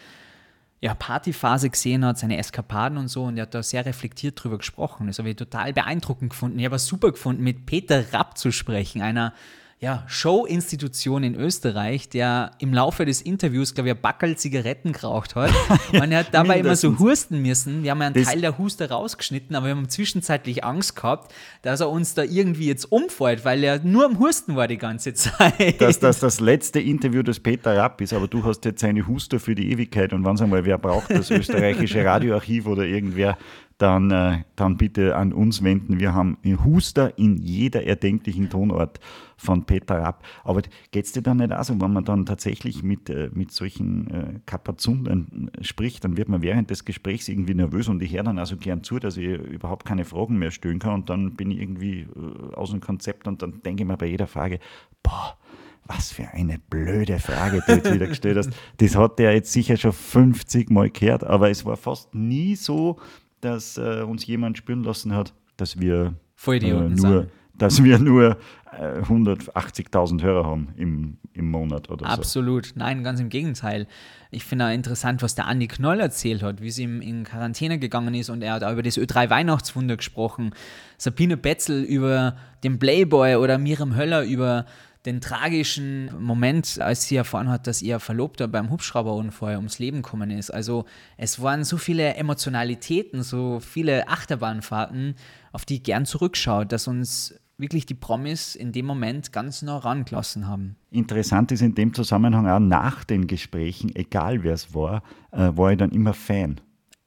ja, 0.81 0.95
Partyphase 0.95 1.71
gesehen 1.71 2.05
hat, 2.05 2.19
seine 2.19 2.39
Eskapaden 2.39 2.99
und 2.99 3.09
so. 3.09 3.25
Und 3.25 3.37
er 3.37 3.43
hat 3.43 3.55
da 3.55 3.63
sehr 3.63 3.85
reflektiert 3.85 4.43
drüber 4.43 4.59
gesprochen. 4.59 5.09
Das 5.09 5.19
habe 5.19 5.31
ich 5.31 5.37
total 5.37 5.73
beeindruckend 5.73 6.31
gefunden. 6.31 6.59
Ich 6.59 6.65
habe 6.65 6.77
es 6.77 6.87
super 6.87 7.11
gefunden, 7.11 7.43
mit 7.43 7.67
Peter 7.67 8.13
Rapp 8.13 8.39
zu 8.39 8.53
sprechen, 8.53 9.03
einer 9.03 9.35
ja, 9.81 10.03
Show-Institution 10.09 11.23
in 11.23 11.35
Österreich, 11.37 12.09
der 12.09 12.51
im 12.59 12.75
Laufe 12.75 13.05
des 13.05 13.23
Interviews, 13.23 13.75
glaube 13.75 13.91
ich, 13.91 13.95
ein 13.95 14.01
Backel 14.01 14.37
Zigaretten 14.37 14.93
geraucht 14.93 15.37
hat. 15.37 15.53
Und 15.93 16.11
er 16.11 16.21
hat 16.21 16.29
dabei 16.33 16.59
immer 16.59 16.75
so 16.75 16.99
husten 16.99 17.43
müssen. 17.43 17.85
Wir 17.85 17.93
haben 17.93 18.01
ja 18.01 18.07
einen 18.07 18.15
Das- 18.15 18.27
Teil 18.27 18.41
der 18.41 18.59
Huste 18.59 18.91
rausgeschnitten, 18.91 19.55
aber 19.55 19.67
wir 19.67 19.77
haben 19.77 19.89
zwischenzeitlich 19.89 20.65
Angst 20.65 20.97
gehabt, 20.97 21.33
dass 21.63 21.79
er 21.79 21.91
uns 21.91 22.15
da 22.15 22.25
irgendwie 22.25 22.67
jetzt 22.67 22.91
umfällt, 22.91 23.45
weil 23.45 23.63
er 23.63 23.79
nur 23.85 24.05
am 24.05 24.19
Husten 24.19 24.57
war 24.57 24.67
die 24.67 24.79
ganze 24.79 25.15
Zeit. 25.15 25.81
Dass 25.81 26.01
das 26.01 26.19
das 26.21 26.41
letzte 26.41 26.81
Interview 26.81 27.23
des 27.23 27.39
Peter 27.39 27.77
Rapp 27.77 28.01
ist, 28.01 28.13
aber 28.13 28.27
du 28.27 28.43
hast 28.43 28.65
jetzt 28.65 28.81
seine 28.81 29.07
Huster 29.07 29.39
für 29.39 29.55
die 29.55 29.71
Ewigkeit 29.71 30.13
und 30.13 30.25
wenn 30.25 30.35
es 30.35 30.43
einmal 30.43 30.65
wer 30.65 30.79
braucht, 30.79 31.11
das 31.11 31.31
österreichische 31.31 32.05
Radioarchiv 32.05 32.67
oder 32.67 32.83
irgendwer, 32.83 33.39
dann, 33.79 34.11
äh, 34.11 34.43
dann 34.57 34.77
bitte 34.77 35.17
an 35.17 35.33
uns 35.33 35.63
wenden. 35.63 36.01
Wir 36.01 36.13
haben 36.13 36.37
einen 36.45 36.65
Huster 36.65 37.17
in 37.17 37.37
jeder 37.37 37.85
erdenklichen 37.85 38.51
Tonart 38.51 38.99
von 39.37 39.65
Peter 39.65 40.01
Rapp. 40.03 40.25
Aber 40.43 40.63
geht 40.91 41.07
es 41.07 41.13
dir 41.13 41.23
dann 41.23 41.37
nicht 41.37 41.53
auch 41.53 41.63
so, 41.63 41.81
wenn 41.81 41.93
man 41.93 42.05
dann 42.05 42.27
tatsächlich 42.27 42.83
mit, 42.83 43.09
äh, 43.09 43.31
mit 43.33 43.53
solchen 43.53 44.11
äh, 44.11 44.41
Kapazundern 44.47 45.51
spricht, 45.61 46.05
dann 46.05 46.17
wird 46.17 46.29
man 46.29 46.43
während 46.43 46.71
des 46.71 46.85
Gesprächs 46.85 47.29
irgendwie 47.29 47.55
nervös 47.55 47.89
und 47.89 48.03
ich 48.03 48.13
höre 48.13 48.25
dann 48.25 48.39
also 48.39 48.57
gern 48.57 48.83
zu, 48.83 48.99
dass 48.99 49.17
ich 49.17 49.27
überhaupt 49.27 49.87
keine 49.87 50.05
Fragen 50.05 50.39
mehr 50.39 50.51
stellen 50.51 50.81
kann 50.81 50.95
und 50.95 51.09
dann 51.09 51.35
bin 51.37 51.53
ich 51.53 51.61
irgendwie 51.61 52.01
äh, 52.01 52.55
aus 52.55 52.73
dem 52.73 52.81
Konzept 52.81 53.29
und 53.29 53.43
dann 53.43 53.63
denke 53.63 53.85
ich 53.85 53.89
mir 53.89 53.97
bei 53.97 54.07
jeder 54.07 54.27
Frage, 54.27 54.59
boah, 55.05 55.39
was 55.87 56.13
für 56.13 56.29
eine 56.29 56.59
blöde 56.59 57.19
Frage 57.21 57.63
du 57.65 57.73
jetzt 57.73 57.93
wieder 57.93 58.09
gestellt 58.09 58.37
hast. 58.37 58.51
Das 58.77 58.97
hat 58.97 59.19
der 59.21 59.33
jetzt 59.33 59.53
sicher 59.53 59.77
schon 59.77 59.93
50 59.93 60.69
Mal 60.69 60.91
gehört, 60.91 61.25
aber 61.25 61.49
es 61.49 61.65
war 61.65 61.77
fast 61.77 62.15
nie 62.15 62.57
so, 62.57 62.99
dass 63.41 63.79
äh, 63.79 64.03
uns 64.03 64.27
jemand 64.27 64.59
spüren 64.59 64.83
lassen 64.85 65.15
hat, 65.15 65.35
dass 65.57 65.79
wir 65.81 66.15
Vollidioten 66.35 66.95
nur, 66.95 67.21
sind. 67.23 67.31
dass 67.55 67.83
wir 67.83 67.99
nur 67.99 68.39
äh, 68.73 69.01
180.000 69.01 70.23
Hörer 70.23 70.45
haben 70.45 70.69
im, 70.77 71.19
im 71.33 71.51
Monat 71.51 71.91
oder 71.91 72.07
so. 72.07 72.13
Absolut. 72.13 72.73
Nein, 72.77 73.03
ganz 73.03 73.21
im 73.21 73.29
Gegenteil. 73.29 73.87
Ich 74.31 74.45
finde 74.45 74.67
auch 74.67 74.73
interessant, 74.73 75.23
was 75.23 75.35
der 75.35 75.47
Andi 75.47 75.69
Knoll 75.69 76.01
erzählt 76.01 76.43
hat, 76.43 76.61
wie 76.61 76.69
es 76.69 76.79
ihm 76.79 77.01
in 77.01 77.25
Quarantäne 77.25 77.79
gegangen 77.79 78.15
ist 78.15 78.31
und 78.31 78.43
er 78.43 78.55
hat 78.55 78.65
auch 78.65 78.73
über 78.73 78.83
das 78.83 78.99
Ö3 78.99 79.31
Weihnachtswunder 79.31 79.97
gesprochen. 79.97 80.55
Sabine 80.99 81.37
Betzel 81.37 81.83
über 81.83 82.37
den 82.63 82.79
Playboy 82.79 83.37
oder 83.37 83.59
Miriam 83.59 83.97
Höller 83.97 84.25
über 84.25 84.67
den 85.09 85.21
tragischen 85.21 86.11
Moment, 86.21 86.79
als 86.81 87.09
sie 87.09 87.17
erfahren 87.17 87.49
hat, 87.49 87.67
dass 87.67 87.83
ihr 87.83 87.99
Verlobter 87.99 88.47
beim 88.47 88.71
Hubschrauberunfall 88.71 89.57
ums 89.57 89.79
Leben 89.79 90.03
gekommen 90.03 90.31
ist. 90.31 90.51
Also 90.51 90.85
es 91.17 91.41
waren 91.43 91.65
so 91.65 91.79
viele 91.79 92.15
Emotionalitäten, 92.15 93.23
so 93.23 93.59
viele 93.61 94.09
Achterbahnfahrten, 94.09 95.15
auf 95.53 95.65
die 95.65 95.77
ich 95.77 95.83
gern 95.83 96.05
zurückschaue, 96.05 96.67
dass 96.67 96.87
uns 96.87 97.35
wirklich 97.57 97.87
die 97.87 97.95
Promis 97.95 98.55
in 98.55 98.71
dem 98.71 98.87
Moment 98.87 99.33
ganz 99.33 99.63
nah 99.63 99.79
rangelassen 99.79 100.47
haben. 100.47 100.77
Interessant 100.91 101.51
ist 101.53 101.63
in 101.63 101.75
dem 101.75 101.93
Zusammenhang 101.95 102.47
auch 102.47 102.61
nach 102.61 103.03
den 103.03 103.27
Gesprächen, 103.27 103.91
egal 103.97 104.45
wer 104.45 104.55
es 104.55 104.75
war, 104.75 105.03
äh, 105.33 105.51
war 105.57 105.73
ich 105.73 105.79
dann 105.79 105.91
immer 105.91 106.13
Fan. 106.13 106.61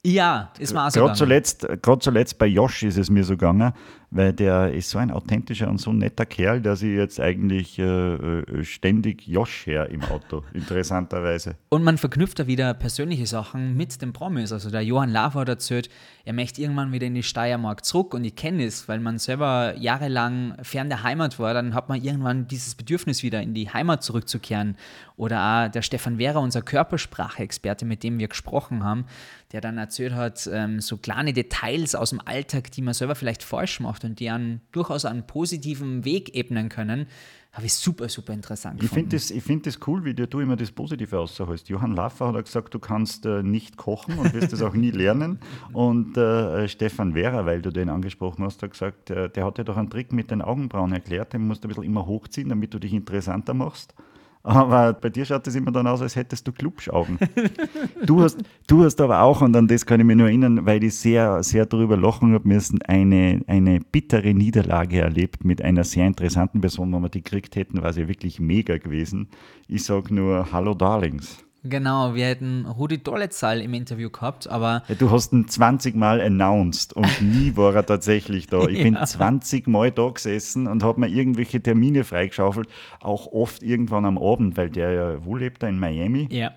Ja, 0.04 0.52
ist 0.58 0.74
mir 0.74 0.88
auch 0.88 0.90
so 0.90 1.00
Gerade 1.00 1.14
zuletzt, 1.14 1.68
gerade 1.84 2.00
zuletzt 2.00 2.40
bei 2.40 2.48
Josh 2.48 2.82
ist 2.82 2.98
es 2.98 3.12
mir 3.12 3.24
so 3.24 3.34
gegangen, 3.34 3.72
weil 4.12 4.34
der 4.34 4.74
ist 4.74 4.90
so 4.90 4.98
ein 4.98 5.10
authentischer 5.10 5.70
und 5.70 5.80
so 5.80 5.94
netter 5.94 6.26
Kerl, 6.26 6.62
dass 6.62 6.82
ich 6.82 6.96
jetzt 6.96 7.20
eigentlich 7.22 7.80
äh, 7.80 7.84
äh, 7.86 8.64
ständig 8.66 9.26
Josh 9.26 9.66
her 9.66 9.90
im 9.90 10.04
Auto, 10.04 10.44
interessanterweise. 10.54 11.56
Und 11.70 11.84
man 11.84 11.98
verknüpft 11.98 12.40
da 12.40 12.46
wieder 12.46 12.74
persönliche 12.74 13.26
Sachen 13.26 13.78
mit 13.78 14.02
den 14.02 14.12
Promis. 14.12 14.52
Also 14.52 14.70
der 14.70 14.82
Johann 14.82 15.10
Lafer 15.10 15.40
hat 15.40 15.50
erzählt, 15.50 15.90
er 16.26 16.34
möchte 16.34 16.62
irgendwann 16.62 16.92
wieder 16.92 17.08
in 17.08 17.16
die 17.16 17.24
Steiermark 17.24 17.86
zurück 17.86 18.14
und 18.14 18.26
ich 18.26 18.36
kenne 18.36 18.66
es, 18.66 18.90
weil 18.90 19.00
man 19.00 19.18
selber 19.18 19.76
jahrelang 19.78 20.56
fern 20.62 20.90
der 20.90 21.04
Heimat 21.04 21.40
war, 21.40 21.54
dann 21.54 21.74
hat 21.74 21.88
man 21.88 22.04
irgendwann 22.04 22.48
dieses 22.48 22.76
Bedürfnis 22.76 23.24
wieder 23.24 23.42
in 23.42 23.54
die 23.54 23.70
Heimat 23.70 24.04
zurückzukehren. 24.04 24.76
Oder 25.16 25.68
auch 25.68 25.72
der 25.72 25.84
Stefan 25.84 26.18
Wehrer, 26.18 26.42
unser 26.42 26.62
Körpersprache-Experte, 26.62 27.86
mit 27.86 28.04
dem 28.04 28.20
wir 28.20 28.28
gesprochen 28.28 28.84
haben, 28.84 29.06
der 29.52 29.62
dann 29.62 29.78
erzählt 29.78 30.14
hat, 30.14 30.50
ähm, 30.52 30.80
so 30.80 30.98
kleine 30.98 31.34
Details 31.34 31.96
aus 31.96 32.10
dem 32.10 32.22
Alltag, 32.26 32.72
die 32.72 32.82
man 32.82 32.94
selber 32.94 33.16
vielleicht 33.16 33.44
falsch 33.44 33.80
macht 33.80 34.01
und 34.04 34.20
die 34.20 34.30
einen 34.30 34.62
durchaus 34.72 35.06
einen 35.06 35.26
positiven 35.26 36.06
Weg 36.06 36.36
ebnen 36.36 36.70
können, 36.70 37.08
habe 37.54 37.66
ich 37.66 37.74
super, 37.74 38.08
super 38.08 38.32
interessant 38.32 38.76
Ich 38.76 38.84
gefunden. 38.84 39.10
finde 39.10 39.16
das, 39.18 39.30
ich 39.30 39.44
find 39.44 39.66
das 39.66 39.80
cool, 39.86 40.06
wie 40.06 40.14
du 40.14 40.40
immer 40.40 40.56
das 40.56 40.72
Positive 40.72 41.20
ausholst. 41.20 41.68
Johann 41.68 41.92
Laffer 41.94 42.32
hat 42.32 42.46
gesagt, 42.46 42.74
du 42.74 42.80
kannst 42.80 43.26
äh, 43.26 43.44
nicht 43.44 43.76
kochen 43.76 44.18
und 44.18 44.34
wirst 44.34 44.54
das 44.54 44.62
auch 44.62 44.74
nie 44.74 44.92
lernen. 44.92 45.40
Und 45.74 46.16
äh, 46.16 46.68
Stefan 46.70 47.14
Wehrer, 47.14 47.46
weil 47.46 47.62
du 47.62 47.72
den 47.72 47.90
angesprochen 47.90 48.46
hast, 48.46 48.64
hat 48.64 48.72
gesagt, 48.72 49.10
äh, 49.10 49.30
der 49.30 49.46
hat 49.46 49.58
dir 49.58 49.66
doch 49.66 49.76
einen 49.76 49.90
Trick 49.90 50.14
mit 50.14 50.32
den 50.32 50.42
Augenbrauen 50.42 50.94
erklärt, 50.94 51.34
den 51.34 51.46
musst 51.46 51.64
du 51.64 51.68
ein 51.68 51.70
bisschen 51.70 51.84
immer 51.84 52.06
hochziehen, 52.06 52.48
damit 52.48 52.74
du 52.74 52.80
dich 52.80 52.94
interessanter 52.94 53.54
machst. 53.54 53.94
Aber 54.44 54.94
bei 54.94 55.10
dir 55.10 55.24
schaut 55.26 55.46
es 55.48 55.56
immer 55.56 55.72
dann 55.72 55.86
aus, 55.88 56.02
als 56.02 56.16
hättest 56.16 56.48
du 56.48 56.52
Klubschaugen. 56.52 57.20
du, 58.06 58.22
hast, 58.22 58.38
du 58.68 58.84
hast 58.84 59.00
aber 59.00 59.22
auch, 59.22 59.42
und 59.42 59.56
an 59.56 59.68
das 59.68 59.86
kann 59.86 60.00
ich 60.00 60.06
mich 60.06 60.16
nur 60.16 60.28
erinnern, 60.28 60.66
weil 60.66 60.84
ich 60.84 60.96
sehr, 60.96 61.44
sehr 61.44 61.66
darüber 61.66 61.96
lachen 61.96 62.34
habe 62.34 62.48
müssen, 62.48 62.82
eine, 62.82 63.42
eine 63.48 63.80
bittere 63.80 64.34
Niederlage 64.34 65.02
erlebt 65.02 65.46
mit 65.46 65.62
einer 65.62 65.84
sehr 65.84 66.08
interessanten 66.08 66.62
Person. 66.62 66.92
Wenn 66.92 67.02
wir 67.02 67.10
die 67.10 67.24
gekriegt 67.24 67.56
hätten, 67.56 67.84
war 67.84 67.94
sie 67.94 68.08
wirklich 68.08 68.40
mega 68.40 68.78
gewesen. 68.78 69.30
Ich 69.68 69.84
sage 69.84 70.14
nur 70.14 70.52
Hallo 70.52 70.74
Darlings. 70.74 71.44
Genau, 71.64 72.16
wir 72.16 72.26
hätten 72.26 72.66
Rudi 72.66 72.98
Dollezahl 73.04 73.62
im 73.62 73.74
Interview 73.74 74.10
gehabt, 74.10 74.50
aber 74.50 74.84
Ja, 74.88 74.96
Du 74.96 75.12
hast 75.12 75.32
ihn 75.32 75.48
20 75.48 75.96
Mal 75.96 76.20
announced 76.20 76.94
und 76.94 77.22
nie 77.22 77.56
war 77.56 77.76
er 77.76 77.86
tatsächlich 77.86 78.48
da. 78.48 78.68
Ich 78.68 78.82
bin 78.82 78.98
20 79.06 79.68
Mal 79.68 79.92
da 79.92 80.10
gesessen 80.10 80.68
und 80.68 80.84
habe 80.84 81.00
mir 81.00 81.08
irgendwelche 81.08 81.62
Termine 81.62 82.04
freigeschaufelt, 82.04 82.68
auch 83.00 83.28
oft 83.28 83.62
irgendwann 83.62 84.06
am 84.06 84.18
Abend, 84.18 84.58
weil 84.58 84.70
der 84.70 84.92
ja, 84.92 85.26
wo 85.26 85.36
lebt 85.36 85.62
er? 85.64 85.70
In 85.70 85.80
Miami? 85.80 86.28
ja. 86.32 86.52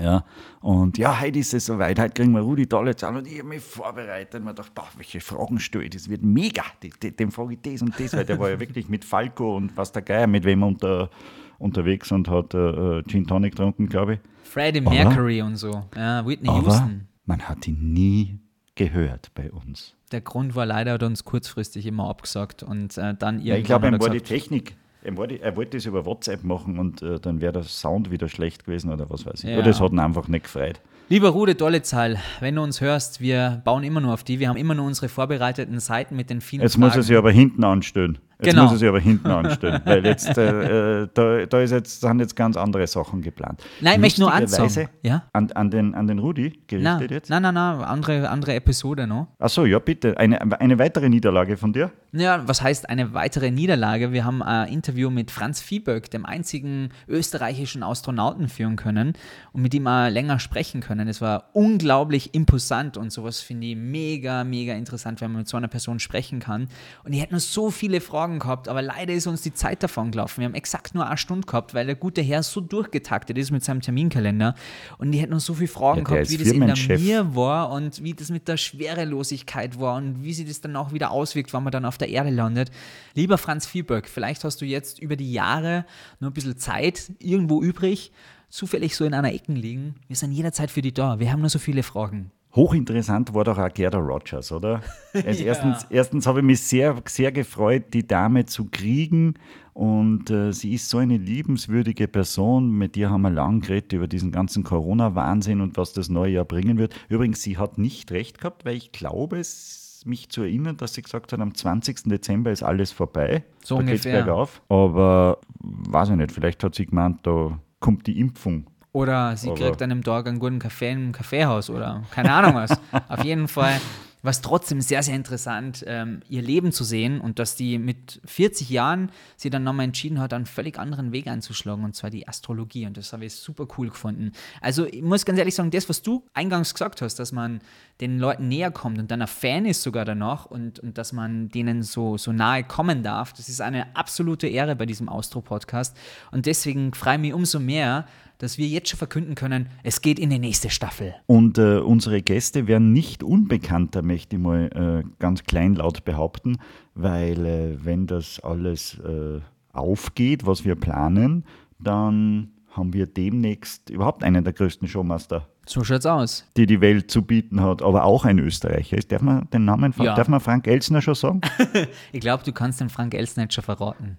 Ja, 0.00 0.24
und 0.60 0.98
ja, 0.98 1.20
heute 1.20 1.38
ist 1.38 1.54
es 1.54 1.66
soweit, 1.66 1.98
heute 1.98 2.12
kriegen 2.12 2.32
wir 2.32 2.40
Rudi 2.40 2.68
Dollitz 2.68 3.02
an 3.02 3.16
und 3.16 3.26
ich 3.26 3.38
habe 3.38 3.48
mich 3.48 3.62
vorbereitet 3.62 4.36
und 4.36 4.44
mir 4.44 4.50
gedacht, 4.50 4.74
boah, 4.74 4.86
welche 4.96 5.20
Fragen 5.20 5.58
stelle 5.58 5.84
ich, 5.84 5.90
das 5.90 6.08
wird 6.08 6.22
mega, 6.22 6.62
dem 7.02 7.32
frage 7.32 7.54
ich 7.54 7.60
das 7.62 7.82
und 7.82 7.98
das, 7.98 8.12
weil 8.12 8.24
der 8.24 8.38
war 8.38 8.50
ja 8.50 8.60
wirklich 8.60 8.88
mit 8.88 9.04
Falco 9.04 9.56
und 9.56 9.76
was 9.76 9.90
der 9.90 10.02
Geier, 10.02 10.26
mit 10.26 10.44
wem 10.44 10.62
unter, 10.62 11.10
unterwegs 11.58 12.12
und 12.12 12.28
hat 12.28 12.54
äh, 12.54 13.02
Gin 13.04 13.26
Tonic 13.26 13.52
getrunken, 13.52 13.88
glaube 13.88 14.14
ich. 14.14 14.20
Freddie 14.44 14.80
Mercury 14.80 15.42
und 15.42 15.56
so. 15.56 15.84
Ja, 15.96 16.24
Whitney 16.24 16.48
Aber 16.48 16.68
Houston. 16.68 17.08
man 17.24 17.48
hat 17.48 17.66
ihn 17.66 17.92
nie 17.92 18.38
gehört 18.76 19.32
bei 19.34 19.50
uns. 19.50 19.94
Der 20.12 20.20
Grund 20.20 20.54
war 20.54 20.64
leider, 20.64 20.92
er 20.92 20.94
hat 20.94 21.02
uns 21.02 21.24
kurzfristig 21.24 21.84
immer 21.86 22.08
abgesagt 22.08 22.62
und 22.62 22.96
äh, 22.96 23.14
dann 23.14 23.40
irgendwann 23.40 23.46
Ja, 23.46 23.56
ich 23.56 23.64
glaube, 23.64 23.88
ihm 23.88 24.00
war 24.00 24.10
die 24.10 24.20
Technik, 24.20 24.76
er, 25.16 25.26
die, 25.26 25.40
er 25.40 25.56
wollte 25.56 25.76
das 25.76 25.86
über 25.86 26.04
WhatsApp 26.04 26.44
machen 26.44 26.78
und 26.78 27.02
äh, 27.02 27.18
dann 27.18 27.40
wäre 27.40 27.52
der 27.52 27.62
Sound 27.62 28.10
wieder 28.10 28.28
schlecht 28.28 28.64
gewesen 28.64 28.92
oder 28.92 29.08
was 29.10 29.24
weiß 29.24 29.44
ich. 29.44 29.50
Ja. 29.50 29.58
Oder 29.58 29.68
es 29.68 29.80
hat 29.80 29.92
ihn 29.92 29.98
einfach 29.98 30.28
nicht 30.28 30.44
gefreut. 30.44 30.80
Lieber 31.08 31.30
Rude 31.30 31.54
Dollezahl, 31.54 32.18
wenn 32.40 32.54
du 32.54 32.62
uns 32.62 32.82
hörst, 32.82 33.20
wir 33.20 33.62
bauen 33.64 33.82
immer 33.82 34.00
nur 34.00 34.12
auf 34.12 34.24
die. 34.24 34.40
Wir 34.40 34.50
haben 34.50 34.58
immer 34.58 34.74
nur 34.74 34.84
unsere 34.86 35.08
vorbereiteten 35.08 35.80
Seiten 35.80 36.16
mit 36.16 36.28
den 36.28 36.42
vielen 36.42 36.62
Jetzt 36.62 36.74
Fragen. 36.74 36.84
muss 36.84 36.96
er 36.96 37.02
sich 37.02 37.16
aber 37.16 37.30
hinten 37.30 37.64
anstellen. 37.64 38.18
Jetzt 38.40 38.50
Genau. 38.52 38.64
muss 38.64 38.72
er 38.72 38.78
sich 38.78 38.88
aber 38.88 39.00
hinten 39.00 39.26
anstellen, 39.28 39.80
weil 39.84 40.04
jetzt, 40.06 40.38
äh, 40.38 41.02
äh, 41.02 41.08
da, 41.12 41.46
da 41.46 41.60
ist 41.60 41.72
jetzt, 41.72 42.00
sind 42.00 42.20
jetzt 42.20 42.36
ganz 42.36 42.56
andere 42.56 42.86
Sachen 42.86 43.20
geplant. 43.20 43.62
Nein, 43.80 43.94
ich 43.94 44.00
möchte 44.00 44.20
nur 44.20 44.32
ansagen. 44.32 44.88
Ja? 45.02 45.24
An, 45.32 45.50
an, 45.52 45.70
den, 45.70 45.94
an 45.94 46.06
den 46.06 46.20
Rudi 46.20 46.50
gerichtet 46.66 46.82
Nein, 46.82 47.08
jetzt? 47.10 47.30
nein, 47.30 47.42
nein, 47.42 47.54
nein, 47.54 47.80
andere, 47.82 48.28
andere 48.28 48.54
Episode 48.54 49.06
noch. 49.08 49.26
Achso, 49.40 49.64
ja, 49.64 49.80
bitte. 49.80 50.16
Eine, 50.18 50.40
eine 50.60 50.78
weitere 50.78 51.08
Niederlage 51.08 51.56
von 51.56 51.72
dir? 51.72 51.90
Ja, 52.12 52.46
was 52.46 52.62
heißt 52.62 52.88
eine 52.88 53.12
weitere 53.12 53.50
Niederlage? 53.50 54.12
Wir 54.12 54.24
haben 54.24 54.42
ein 54.42 54.68
Interview 54.68 55.10
mit 55.10 55.30
Franz 55.30 55.60
Viehböck, 55.60 56.10
dem 56.10 56.24
einzigen 56.24 56.90
österreichischen 57.06 57.82
Astronauten, 57.82 58.48
führen 58.48 58.76
können 58.76 59.14
und 59.52 59.62
mit 59.62 59.74
ihm 59.74 59.82
mal 59.82 60.12
länger 60.12 60.38
sprechen 60.38 60.80
können. 60.80 61.08
Es 61.08 61.20
war 61.20 61.50
unglaublich 61.54 62.34
imposant 62.34 62.96
und 62.96 63.12
sowas 63.12 63.40
finde 63.40 63.66
ich 63.66 63.76
mega, 63.76 64.44
mega 64.44 64.74
interessant, 64.74 65.20
wenn 65.20 65.32
man 65.32 65.40
mit 65.40 65.48
so 65.48 65.56
einer 65.56 65.68
Person 65.68 65.98
sprechen 65.98 66.38
kann. 66.40 66.68
Und 67.04 67.12
ich 67.12 67.20
hätte 67.20 67.34
noch 67.34 67.40
so 67.40 67.70
viele 67.70 68.00
Fragen 68.00 68.27
gehabt, 68.38 68.68
aber 68.68 68.82
leider 68.82 69.14
ist 69.14 69.26
uns 69.26 69.42
die 69.42 69.54
Zeit 69.54 69.82
davon 69.82 70.10
gelaufen. 70.10 70.40
Wir 70.40 70.46
haben 70.46 70.54
exakt 70.54 70.94
nur 70.94 71.06
eine 71.06 71.16
Stunde 71.16 71.46
gehabt, 71.46 71.74
weil 71.74 71.86
der 71.86 71.94
gute 71.94 72.20
Herr 72.20 72.42
so 72.42 72.60
durchgetaktet 72.60 73.38
ist 73.38 73.50
mit 73.50 73.64
seinem 73.64 73.80
Terminkalender. 73.80 74.54
Und 74.98 75.12
ich 75.12 75.20
hätte 75.20 75.32
noch 75.32 75.40
so 75.40 75.54
viele 75.54 75.68
Fragen 75.68 75.98
Ja, 75.98 76.04
gehabt, 76.04 76.30
wie 76.30 76.36
das 76.36 76.48
in 76.48 76.66
der. 76.66 76.98
Mir 76.98 77.34
war 77.34 77.70
und 77.70 78.02
wie 78.02 78.12
das 78.12 78.30
mit 78.30 78.46
der 78.48 78.56
Schwerelosigkeit 78.56 79.80
war 79.80 79.96
und 79.96 80.22
wie 80.22 80.34
sich 80.34 80.46
das 80.46 80.60
dann 80.60 80.76
auch 80.76 80.92
wieder 80.92 81.10
auswirkt, 81.10 81.52
wenn 81.52 81.62
man 81.62 81.72
dann 81.72 81.84
auf 81.84 81.98
der 81.98 82.08
Erde 82.08 82.30
landet. 82.30 82.70
Lieber 83.14 83.38
Franz 83.38 83.66
Viehböck, 83.66 84.08
vielleicht 84.08 84.44
hast 84.44 84.60
du 84.60 84.64
jetzt 84.66 84.98
über 84.98 85.16
die 85.16 85.32
Jahre 85.32 85.86
nur 86.20 86.30
ein 86.30 86.34
bisschen 86.34 86.58
Zeit 86.58 87.12
irgendwo 87.18 87.62
übrig, 87.62 88.12
zufällig 88.50 88.96
so 88.96 89.04
in 89.04 89.14
einer 89.14 89.32
Ecke 89.32 89.52
liegen. 89.52 89.94
Wir 90.06 90.16
sind 90.16 90.32
jederzeit 90.32 90.70
für 90.70 90.82
dich 90.82 90.94
da. 90.94 91.18
Wir 91.18 91.32
haben 91.32 91.40
nur 91.40 91.50
so 91.50 91.58
viele 91.58 91.82
Fragen. 91.82 92.30
Hochinteressant 92.54 93.34
war 93.34 93.44
doch 93.44 93.58
auch 93.58 93.72
Gerda 93.72 93.98
Rogers, 93.98 94.52
oder? 94.52 94.82
Also 95.26 95.44
erstens 95.44 95.86
erstens 95.90 96.26
habe 96.26 96.40
ich 96.40 96.44
mich 96.44 96.60
sehr, 96.60 96.96
sehr 97.06 97.32
gefreut, 97.32 97.92
die 97.92 98.06
Dame 98.06 98.46
zu 98.46 98.66
kriegen. 98.66 99.34
Und 99.74 100.30
äh, 100.30 100.52
sie 100.52 100.74
ist 100.74 100.88
so 100.88 100.98
eine 100.98 101.18
liebenswürdige 101.18 102.08
Person. 102.08 102.70
Mit 102.70 102.96
ihr 102.96 103.10
haben 103.10 103.22
wir 103.22 103.30
lang 103.30 103.60
geredet 103.60 103.92
über 103.92 104.08
diesen 104.08 104.32
ganzen 104.32 104.64
Corona-Wahnsinn 104.64 105.60
und 105.60 105.76
was 105.76 105.92
das 105.92 106.08
neue 106.08 106.32
Jahr 106.32 106.44
bringen 106.44 106.78
wird. 106.78 106.94
Übrigens, 107.08 107.42
sie 107.42 107.58
hat 107.58 107.78
nicht 107.78 108.10
recht 108.10 108.38
gehabt, 108.38 108.64
weil 108.64 108.76
ich 108.76 108.90
glaube, 108.90 109.38
es 109.38 110.02
mich 110.04 110.28
zu 110.30 110.42
erinnern, 110.42 110.76
dass 110.76 110.94
sie 110.94 111.02
gesagt 111.02 111.32
hat, 111.32 111.40
am 111.40 111.54
20. 111.54 112.04
Dezember 112.04 112.50
ist 112.50 112.62
alles 112.62 112.92
vorbei. 112.92 113.44
So 113.62 113.76
da 113.76 113.82
geht's 113.82 114.04
ungefähr. 114.04 114.24
bergauf. 114.24 114.62
Aber 114.68 115.38
weiß 115.60 116.10
ich 116.10 116.16
nicht, 116.16 116.32
vielleicht 116.32 116.64
hat 116.64 116.74
sie 116.74 116.86
gemeint, 116.86 117.20
da 117.24 117.58
kommt 117.80 118.06
die 118.06 118.18
Impfung. 118.18 118.66
Oder 118.92 119.36
sie 119.36 119.50
Aber- 119.50 119.58
kriegt 119.58 119.82
an 119.82 119.92
einem 119.92 120.02
Tag 120.02 120.26
einen 120.26 120.38
guten 120.38 120.58
Kaffee 120.58 120.92
im 120.92 121.12
Kaffeehaus 121.12 121.70
oder 121.70 122.04
keine 122.10 122.32
Ahnung 122.32 122.54
was. 122.54 122.70
Auf 123.08 123.22
jeden 123.24 123.48
Fall 123.48 123.80
war 124.22 124.30
es 124.30 124.40
trotzdem 124.40 124.80
sehr, 124.80 125.02
sehr 125.04 125.14
interessant, 125.14 125.84
ähm, 125.86 126.20
ihr 126.28 126.42
Leben 126.42 126.72
zu 126.72 126.82
sehen 126.82 127.20
und 127.20 127.38
dass 127.38 127.54
die 127.54 127.78
mit 127.78 128.20
40 128.24 128.68
Jahren 128.68 129.12
sie 129.36 129.48
dann 129.48 129.62
nochmal 129.62 129.84
entschieden 129.84 130.18
hat, 130.18 130.32
einen 130.32 130.46
völlig 130.46 130.76
anderen 130.76 131.12
Weg 131.12 131.28
einzuschlagen 131.28 131.84
und 131.84 131.94
zwar 131.94 132.10
die 132.10 132.26
Astrologie 132.26 132.86
und 132.86 132.96
das 132.96 133.12
habe 133.12 133.26
ich 133.26 133.34
super 133.34 133.68
cool 133.78 133.90
gefunden. 133.90 134.32
Also 134.60 134.86
ich 134.86 135.02
muss 135.02 135.24
ganz 135.24 135.38
ehrlich 135.38 135.54
sagen, 135.54 135.70
das, 135.70 135.88
was 135.88 136.02
du 136.02 136.24
eingangs 136.34 136.74
gesagt 136.74 137.00
hast, 137.00 137.20
dass 137.20 137.30
man 137.30 137.60
den 138.00 138.18
Leuten 138.18 138.48
näher 138.48 138.72
kommt 138.72 138.98
und 138.98 139.08
dann 139.12 139.22
ein 139.22 139.28
Fan 139.28 139.66
ist 139.66 139.82
sogar 139.82 140.04
danach 140.04 140.46
und, 140.46 140.80
und 140.80 140.98
dass 140.98 141.12
man 141.12 141.48
denen 141.50 141.84
so, 141.84 142.18
so 142.18 142.32
nahe 142.32 142.64
kommen 142.64 143.04
darf, 143.04 143.32
das 143.34 143.48
ist 143.48 143.60
eine 143.60 143.94
absolute 143.94 144.48
Ehre 144.48 144.74
bei 144.74 144.86
diesem 144.86 145.08
Austro-Podcast 145.08 145.96
und 146.32 146.46
deswegen 146.46 146.92
freue 146.92 147.14
ich 147.14 147.20
mich 147.20 147.32
umso 147.34 147.60
mehr, 147.60 148.04
dass 148.38 148.56
wir 148.58 148.66
jetzt 148.66 148.88
schon 148.88 148.98
verkünden 148.98 149.34
können, 149.34 149.68
es 149.82 150.00
geht 150.00 150.18
in 150.18 150.30
die 150.30 150.38
nächste 150.38 150.70
Staffel. 150.70 151.14
Und 151.26 151.58
äh, 151.58 151.78
unsere 151.78 152.22
Gäste 152.22 152.66
werden 152.66 152.92
nicht 152.92 153.22
unbekannter, 153.22 154.02
möchte 154.02 154.36
ich 154.36 154.42
mal 154.42 155.02
äh, 155.04 155.08
ganz 155.18 155.42
kleinlaut 155.44 156.04
behaupten, 156.04 156.58
weil 156.94 157.44
äh, 157.46 157.84
wenn 157.84 158.06
das 158.06 158.40
alles 158.40 158.98
äh, 159.00 159.40
aufgeht, 159.72 160.46
was 160.46 160.64
wir 160.64 160.74
planen, 160.76 161.44
dann 161.78 162.50
haben 162.70 162.92
wir 162.92 163.06
demnächst 163.06 163.90
überhaupt 163.90 164.22
einen 164.22 164.44
der 164.44 164.52
größten 164.52 164.86
Showmaster, 164.86 165.48
So 165.66 165.82
schaut's 165.82 166.06
aus. 166.06 166.46
die 166.56 166.66
die 166.66 166.80
Welt 166.80 167.10
zu 167.10 167.22
bieten 167.22 167.60
hat, 167.60 167.82
aber 167.82 168.04
auch 168.04 168.24
ein 168.24 168.38
Österreicher 168.38 168.98
ist. 168.98 169.10
Darf 169.10 169.22
man 169.22 169.48
den 169.50 169.64
Namen, 169.64 169.92
Ja. 169.98 170.14
darf 170.14 170.28
man 170.28 170.38
Frank 170.40 170.66
Elsner 170.68 171.02
schon 171.02 171.14
sagen? 171.14 171.40
Ich 172.12 172.20
glaube, 172.20 172.44
du 172.44 172.52
kannst 172.52 172.80
den 172.80 172.88
Frank 172.88 173.14
Elsner 173.14 173.44
jetzt 173.44 173.54
schon 173.54 173.64
verraten. 173.64 174.18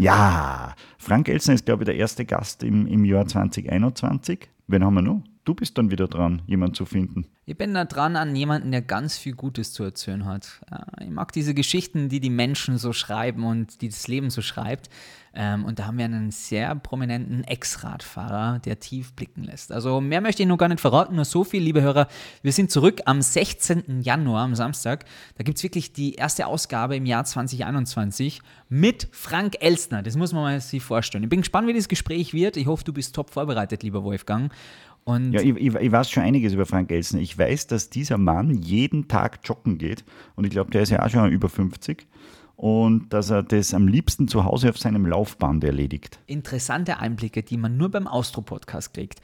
Ja, 0.00 0.74
Frank 0.98 1.28
Elsner 1.28 1.54
ist, 1.54 1.66
glaube 1.66 1.82
ich, 1.82 1.86
der 1.86 1.96
erste 1.96 2.24
Gast 2.24 2.62
im, 2.62 2.86
im 2.86 3.04
Jahr 3.04 3.26
2021. 3.26 4.48
Wen 4.66 4.84
haben 4.84 4.94
wir 4.94 5.02
noch? 5.02 5.22
Du 5.50 5.54
bist 5.54 5.76
dann 5.78 5.90
wieder 5.90 6.06
dran, 6.06 6.42
jemanden 6.46 6.74
zu 6.74 6.86
finden. 6.86 7.26
Ich 7.44 7.58
bin 7.58 7.74
da 7.74 7.84
dran 7.84 8.14
an 8.14 8.36
jemanden, 8.36 8.70
der 8.70 8.82
ganz 8.82 9.18
viel 9.18 9.34
Gutes 9.34 9.72
zu 9.72 9.82
erzählen 9.82 10.24
hat. 10.24 10.60
Ich 11.00 11.10
mag 11.10 11.32
diese 11.32 11.54
Geschichten, 11.54 12.08
die 12.08 12.20
die 12.20 12.30
Menschen 12.30 12.78
so 12.78 12.92
schreiben 12.92 13.42
und 13.42 13.82
die 13.82 13.88
das 13.88 14.06
Leben 14.06 14.30
so 14.30 14.42
schreibt. 14.42 14.88
Ähm, 15.32 15.64
und 15.64 15.78
da 15.78 15.86
haben 15.86 15.98
wir 15.98 16.04
einen 16.04 16.30
sehr 16.30 16.74
prominenten 16.74 17.44
Ex-Radfahrer, 17.44 18.60
der 18.60 18.80
tief 18.80 19.12
blicken 19.14 19.44
lässt. 19.44 19.70
Also 19.70 20.00
mehr 20.00 20.20
möchte 20.20 20.42
ich 20.42 20.48
noch 20.48 20.56
gar 20.56 20.68
nicht 20.68 20.80
verraten, 20.80 21.14
nur 21.16 21.24
so 21.24 21.44
viel, 21.44 21.62
liebe 21.62 21.82
Hörer. 21.82 22.08
Wir 22.42 22.52
sind 22.52 22.70
zurück 22.70 23.00
am 23.04 23.22
16. 23.22 24.02
Januar, 24.02 24.44
am 24.44 24.54
Samstag. 24.54 25.04
Da 25.36 25.44
gibt 25.44 25.58
es 25.58 25.62
wirklich 25.62 25.92
die 25.92 26.14
erste 26.14 26.46
Ausgabe 26.46 26.96
im 26.96 27.06
Jahr 27.06 27.24
2021 27.24 28.40
mit 28.68 29.08
Frank 29.12 29.56
Elstner. 29.60 30.02
Das 30.02 30.16
muss 30.16 30.32
man 30.32 30.60
sich 30.60 30.82
vorstellen. 30.82 31.24
Ich 31.24 31.30
bin 31.30 31.40
gespannt, 31.40 31.68
wie 31.68 31.74
das 31.74 31.88
Gespräch 31.88 32.34
wird. 32.34 32.56
Ich 32.56 32.66
hoffe, 32.66 32.84
du 32.84 32.92
bist 32.92 33.14
top 33.14 33.30
vorbereitet, 33.30 33.82
lieber 33.84 34.02
Wolfgang. 34.02 34.52
Und 35.04 35.32
ja, 35.32 35.40
ich, 35.40 35.56
ich, 35.56 35.74
ich, 35.74 35.92
weiß 35.92 36.10
schon 36.10 36.22
einiges 36.22 36.52
über 36.52 36.66
Frank 36.66 36.90
Elstner. 36.92 37.20
Ich 37.20 37.36
weiß, 37.36 37.66
dass 37.66 37.90
dieser 37.90 38.18
Mann 38.18 38.54
jeden 38.54 39.08
Tag 39.08 39.40
joggen 39.44 39.78
geht. 39.78 40.04
Und 40.36 40.44
ich 40.44 40.50
glaube, 40.50 40.70
der 40.70 40.82
ist 40.82 40.90
ja 40.90 41.04
auch 41.04 41.10
schon 41.10 41.30
über 41.30 41.48
50 41.48 42.06
und 42.60 43.08
dass 43.14 43.30
er 43.30 43.42
das 43.42 43.72
am 43.72 43.88
liebsten 43.88 44.28
zu 44.28 44.44
Hause 44.44 44.68
auf 44.68 44.78
seinem 44.78 45.06
Laufband 45.06 45.64
erledigt. 45.64 46.20
Interessante 46.26 46.98
Einblicke, 46.98 47.42
die 47.42 47.56
man 47.56 47.78
nur 47.78 47.90
beim 47.90 48.06
Austro-Podcast 48.06 48.92
kriegt. 48.92 49.22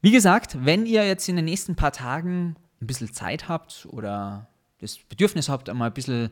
Wie 0.00 0.12
gesagt, 0.12 0.64
wenn 0.64 0.86
ihr 0.86 1.04
jetzt 1.04 1.28
in 1.28 1.34
den 1.34 1.46
nächsten 1.46 1.74
paar 1.74 1.90
Tagen 1.90 2.54
ein 2.80 2.86
bisschen 2.86 3.12
Zeit 3.12 3.48
habt 3.48 3.88
oder 3.90 4.46
das 4.78 4.98
Bedürfnis 4.98 5.48
habt, 5.48 5.68
einmal 5.68 5.88
ein 5.88 5.94
bisschen 5.94 6.30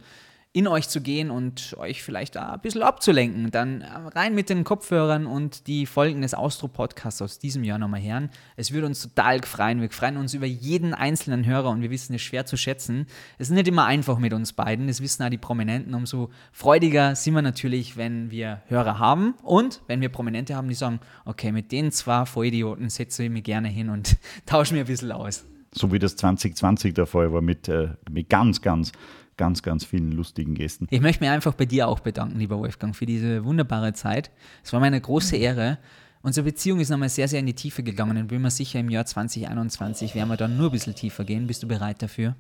in 0.55 0.69
euch 0.69 0.89
zu 0.89 1.01
gehen 1.01 1.33
und 1.33 1.75
euch 1.79 2.05
vielleicht 2.05 2.37
da 2.37 2.53
ein 2.53 2.61
bisschen 2.61 2.85
abzulenken. 2.85 3.51
Dann 3.51 3.83
rein 3.83 4.37
mit 4.37 4.49
den 4.49 4.63
Kopfhörern 4.63 5.27
und 5.27 5.67
die 5.67 5.85
Folgen 5.85 6.23
des 6.23 6.33
Austro-Podcasts 6.33 7.21
aus 7.21 7.41
diesem 7.41 7.65
Jahr 7.65 7.77
nochmal 7.77 8.01
hören. 8.01 8.31
Es 8.57 8.71
würde 8.71 8.87
uns 8.87 9.03
total 9.03 9.43
freuen. 9.43 9.81
Wir 9.81 9.91
freuen 9.91 10.17
uns 10.17 10.33
über 10.33 10.47
jeden 10.47 10.95
einzelnen 10.95 11.45
Hörer 11.45 11.71
und 11.71 11.83
wir 11.83 11.91
wissen 11.91 12.15
es 12.15 12.23
schwer 12.23 12.47
zu 12.47 12.57
schätzen. 12.57 13.07
Es 13.37 13.49
ist 13.49 13.55
nicht 13.55 13.67
immer 13.67 13.87
einfach 13.87 14.19
mit 14.19 14.33
uns 14.33 14.53
beiden, 14.53 14.87
das 14.87 15.01
wissen 15.01 15.25
auch 15.25 15.29
die 15.29 15.39
Prominenten. 15.39 15.93
Umso 15.93 16.31
freudiger 16.53 17.17
sind 17.17 17.35
wir 17.35 17.43
natürlich, 17.43 17.97
wenn 17.97 18.31
wir 18.31 18.63
Hörer 18.69 19.01
haben 19.01 19.35
und 19.43 19.83
wenn 19.89 20.01
wir 20.01 20.09
Prominente 20.09 20.55
haben, 20.55 20.69
die 20.69 20.75
sagen, 20.75 21.01
okay, 21.25 21.51
mit 21.51 21.73
den 21.73 21.91
zwei 21.91 22.27
Vollidioten 22.27 22.91
setze 22.91 23.25
ich 23.25 23.31
mich 23.31 23.43
gerne 23.43 23.67
hin 23.67 23.91
und 23.91 24.17
tausche 24.47 24.73
mir 24.75 24.85
ein 24.85 24.87
bisschen 24.87 25.11
aus. 25.11 25.45
So 25.73 25.91
wie 25.91 25.99
das 25.99 26.15
2020 26.15 26.95
der 26.95 27.07
Fall 27.07 27.33
war 27.33 27.43
mit, 27.43 27.69
äh, 27.69 27.89
mit 28.09 28.29
ganz, 28.31 28.63
ganz 28.63 28.93
ganz, 29.37 29.63
ganz 29.63 29.85
vielen 29.85 30.13
lustigen 30.13 30.55
Gästen. 30.55 30.87
Ich 30.91 31.01
möchte 31.01 31.23
mich 31.23 31.31
einfach 31.31 31.55
bei 31.55 31.67
dir 31.67 31.89
auch 31.89 32.01
bedanken, 32.01 32.39
lieber 32.39 32.59
Wolfgang, 32.59 32.95
für 32.95 33.07
diese 33.07 33.45
wunderbare 33.45 33.93
Zeit. 33.93 34.31
Es 34.63 34.73
war 34.73 34.81
mir 34.81 34.87
eine 34.87 35.01
große 35.01 35.37
Ehre. 35.37 35.79
Unsere 36.23 36.45
Beziehung 36.45 36.81
ist 36.81 36.89
nochmal 36.89 37.11
sehr, 37.11 37.29
sehr 37.29 37.41
in 37.41 37.47
die 37.47 37.55
Tiefe 37.55 37.83
gegangen 37.83 38.17
und 38.17 38.29
bin 38.29 38.41
mir 38.41 38.51
sicher, 38.51 38.81
im 38.81 38.89
Jahr 38.89 39.05
2021 39.05 40.15
werden 40.15 40.29
wir 40.29 40.37
dann 40.37 40.57
nur 40.57 40.71
ein 40.71 40.73
bisschen 40.73 40.95
tiefer 40.95 41.25
gehen. 41.25 41.47
Bist 41.47 41.63
du 41.63 41.69
bereit 41.69 42.01
dafür? 42.03 42.35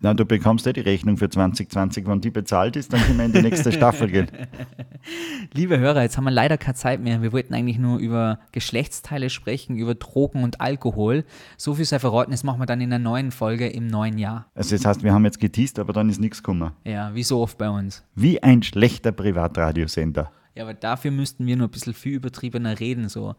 Na, 0.00 0.14
du 0.14 0.24
bekommst 0.24 0.64
ja 0.64 0.72
die 0.72 0.80
Rechnung 0.80 1.16
für 1.16 1.28
2020. 1.28 2.06
Wenn 2.06 2.20
die 2.20 2.30
bezahlt 2.30 2.76
ist, 2.76 2.92
dann 2.92 3.00
können 3.00 3.18
wir 3.18 3.24
in 3.24 3.32
die 3.32 3.42
nächste 3.42 3.72
Staffel 3.72 4.08
gehen. 4.08 4.28
Liebe 5.52 5.80
Hörer, 5.80 6.02
jetzt 6.02 6.16
haben 6.16 6.22
wir 6.22 6.30
leider 6.30 6.56
keine 6.56 6.76
Zeit 6.76 7.00
mehr. 7.00 7.20
Wir 7.20 7.32
wollten 7.32 7.52
eigentlich 7.52 7.78
nur 7.78 7.98
über 7.98 8.38
Geschlechtsteile 8.52 9.28
sprechen, 9.28 9.76
über 9.76 9.96
Drogen 9.96 10.44
und 10.44 10.60
Alkohol. 10.60 11.24
So 11.56 11.74
viel 11.74 11.84
sei 11.84 11.98
verraten, 11.98 12.30
das 12.30 12.44
machen 12.44 12.60
wir 12.60 12.66
dann 12.66 12.80
in 12.80 12.90
der 12.90 13.00
neuen 13.00 13.32
Folge 13.32 13.66
im 13.66 13.88
neuen 13.88 14.18
Jahr. 14.18 14.46
Also 14.54 14.76
das 14.76 14.84
heißt, 14.84 15.02
wir 15.02 15.12
haben 15.12 15.24
jetzt 15.24 15.40
geteased, 15.40 15.80
aber 15.80 15.92
dann 15.92 16.08
ist 16.08 16.20
nichts 16.20 16.44
gekommen. 16.44 16.70
Ja, 16.84 17.12
wie 17.16 17.24
so 17.24 17.40
oft 17.40 17.58
bei 17.58 17.68
uns. 17.68 18.04
Wie 18.14 18.40
ein 18.40 18.62
schlechter 18.62 19.10
Privatradiosender. 19.10 20.30
Ja, 20.54 20.62
aber 20.62 20.74
dafür 20.74 21.10
müssten 21.10 21.44
wir 21.44 21.56
nur 21.56 21.66
ein 21.66 21.70
bisschen 21.72 21.94
viel 21.94 22.14
übertriebener 22.14 22.78
reden, 22.78 23.08
so 23.08 23.34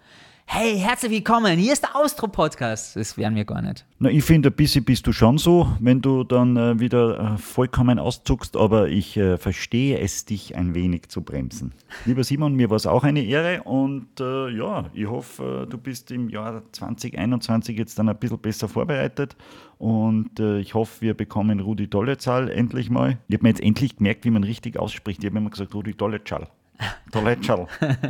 hey, 0.52 0.80
herzlich 0.80 1.12
willkommen, 1.12 1.60
hier 1.60 1.72
ist 1.72 1.84
der 1.84 1.96
Austro-Podcast. 1.96 2.96
Das 2.96 3.18
wären 3.18 3.36
wir 3.36 3.46
gar 3.46 3.62
nicht. 3.62 3.86
Na, 4.00 4.10
ich 4.10 4.24
finde, 4.24 4.50
ein 4.50 4.56
bisschen 4.56 4.84
bist 4.84 5.06
du 5.06 5.14
schon 5.14 5.38
so, 5.38 5.68
wenn 5.80 6.02
du 6.02 6.24
dann 6.24 6.58
äh, 6.58 6.80
wieder 6.80 7.36
äh, 7.36 7.38
vollkommen 7.38 8.00
auszuckst, 8.00 8.58
aber 8.58 8.90
ich 8.90 9.16
äh, 9.16 9.38
verstehe 9.38 10.00
es, 10.00 10.26
dich 10.26 10.56
ein 10.56 10.74
wenig 10.74 11.10
zu 11.10 11.22
bremsen. 11.22 11.72
Lieber 12.06 12.24
Simon, 12.24 12.56
mir 12.56 12.72
war 12.72 12.78
es 12.78 12.88
auch 12.88 13.04
eine 13.04 13.24
Ehre 13.24 13.62
und 13.62 14.08
äh, 14.20 14.50
ja, 14.50 14.86
ich 14.92 15.06
hoffe, 15.06 15.68
du 15.70 15.78
bist 15.78 16.10
im 16.10 16.30
Jahr 16.30 16.64
2021 16.72 17.78
jetzt 17.78 18.00
dann 18.00 18.10
ein 18.10 18.18
bisschen 18.18 18.40
besser 18.40 18.68
vorbereitet 18.68 19.36
und 19.78 20.40
äh, 20.40 20.60
ich 20.60 20.74
hoffe, 20.74 21.02
wir 21.02 21.14
bekommen 21.14 21.60
Rudi 21.60 21.88
Dollezahl 21.88 22.50
endlich 22.50 22.90
mal. 22.90 23.20
Ich 23.28 23.36
habe 23.36 23.44
mir 23.44 23.50
jetzt 23.50 23.62
endlich 23.62 23.98
gemerkt, 23.98 24.26
wie 24.26 24.32
man 24.32 24.44
richtig 24.44 24.80
ausspricht. 24.80 25.24
Ich 25.24 25.30
habe 25.30 25.38
immer 25.38 25.52
gesagt, 25.52 25.76
Rudi 25.76 25.94
Dollezahl. 25.94 26.48
Dolletschall. 27.12 27.68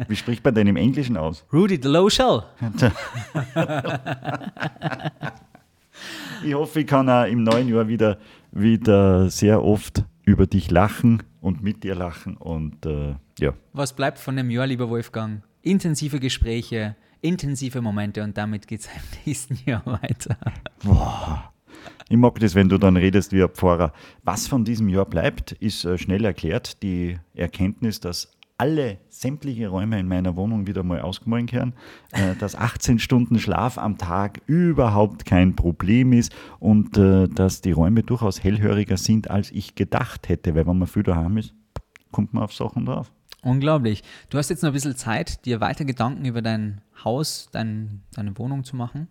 Wie 0.08 0.16
spricht 0.16 0.44
man 0.44 0.54
denn 0.56 0.68
im 0.68 0.76
Englischen 0.76 1.18
aus? 1.18 1.46
Rudy 1.52 1.80
Deloshall. 1.80 2.46
ich 6.44 6.54
hoffe, 6.54 6.82
ich 6.82 6.88
kann 6.88 7.10
auch 7.10 7.26
im 7.26 7.44
neuen 7.44 7.68
Jahr 7.70 7.88
wieder, 7.88 8.18
wieder 8.52 9.30
sehr 9.30 9.64
oft 9.64 10.04
über 10.24 10.48
dich 10.48 10.70
lachen 10.72 11.24
und 11.42 11.64
mit 11.64 11.84
dir 11.84 11.96
lachen. 11.96 12.38
Und 12.38 12.86
äh, 12.86 13.16
ja. 13.40 13.54
Was 13.74 13.94
bleibt 13.94 14.20
von 14.20 14.36
dem 14.36 14.50
Jahr, 14.50 14.68
lieber 14.68 14.90
Wolfgang? 14.90 15.44
Intensive 15.62 16.20
Gespräche, 16.20 16.96
intensive 17.22 17.82
Momente 17.82 18.24
und 18.24 18.38
damit 18.38 18.68
geht 18.68 18.82
es 18.82 18.88
im 18.96 19.02
nächsten 19.26 19.60
Jahr 19.66 19.86
weiter. 19.86 20.38
Boah. 20.84 21.52
Ich 22.10 22.18
mag 22.18 22.40
das, 22.40 22.56
wenn 22.56 22.70
du 22.70 22.80
dann 22.80 22.98
redest 22.98 23.32
wie 23.34 23.44
ein 23.44 23.50
Pfarrer. 23.50 23.94
Was 24.24 24.48
von 24.48 24.66
diesem 24.66 24.90
Jahr 24.90 25.06
bleibt, 25.06 25.52
ist 25.54 25.86
äh, 25.86 25.98
schnell 25.98 26.26
erklärt. 26.26 26.82
Die 26.82 27.20
Erkenntnis, 27.36 28.00
dass 28.00 28.32
alle 28.60 28.98
sämtliche 29.10 29.70
Räume 29.70 30.00
in 30.00 30.08
meiner 30.08 30.36
Wohnung 30.36 30.68
wieder 30.68 30.84
mal 30.84 31.02
ausgemalen 31.02 31.48
können, 31.48 31.74
äh, 32.12 32.36
dass 32.36 32.56
18 32.56 33.00
Stunden 33.00 33.40
Schlaf 33.40 33.78
am 33.78 33.98
Tag 33.98 34.42
überhaupt 34.48 35.26
kein 35.26 35.56
Problem 35.56 36.14
ist 36.14 36.36
und 36.60 36.98
äh, 36.98 37.28
dass 37.28 37.62
die 37.62 37.72
Räume 37.72 38.04
durchaus 38.04 38.44
hellhöriger 38.44 38.98
sind, 38.98 39.30
als 39.30 39.52
ich 39.52 39.76
gedacht 39.76 40.30
hätte, 40.30 40.56
weil 40.56 40.68
wenn 40.68 40.78
man 40.78 40.88
viel 40.88 41.04
daheim 41.04 41.38
ist, 41.38 41.54
kommt 42.12 42.34
man 42.34 42.44
auf 42.44 42.54
Sachen 42.54 42.86
drauf. 42.86 43.12
Unglaublich. 43.42 44.04
Du 44.30 44.38
hast 44.38 44.50
jetzt 44.50 44.64
noch 44.64 44.72
ein 44.72 44.74
bisschen 44.74 44.98
Zeit, 44.98 45.46
dir 45.46 45.62
weiter 45.62 45.86
Gedanken 45.86 46.26
über 46.26 46.42
dein 46.42 46.82
Haus, 47.06 47.48
dein, 47.54 48.02
deine 48.14 48.38
Wohnung 48.38 48.66
zu 48.66 48.76
machen. 48.76 49.08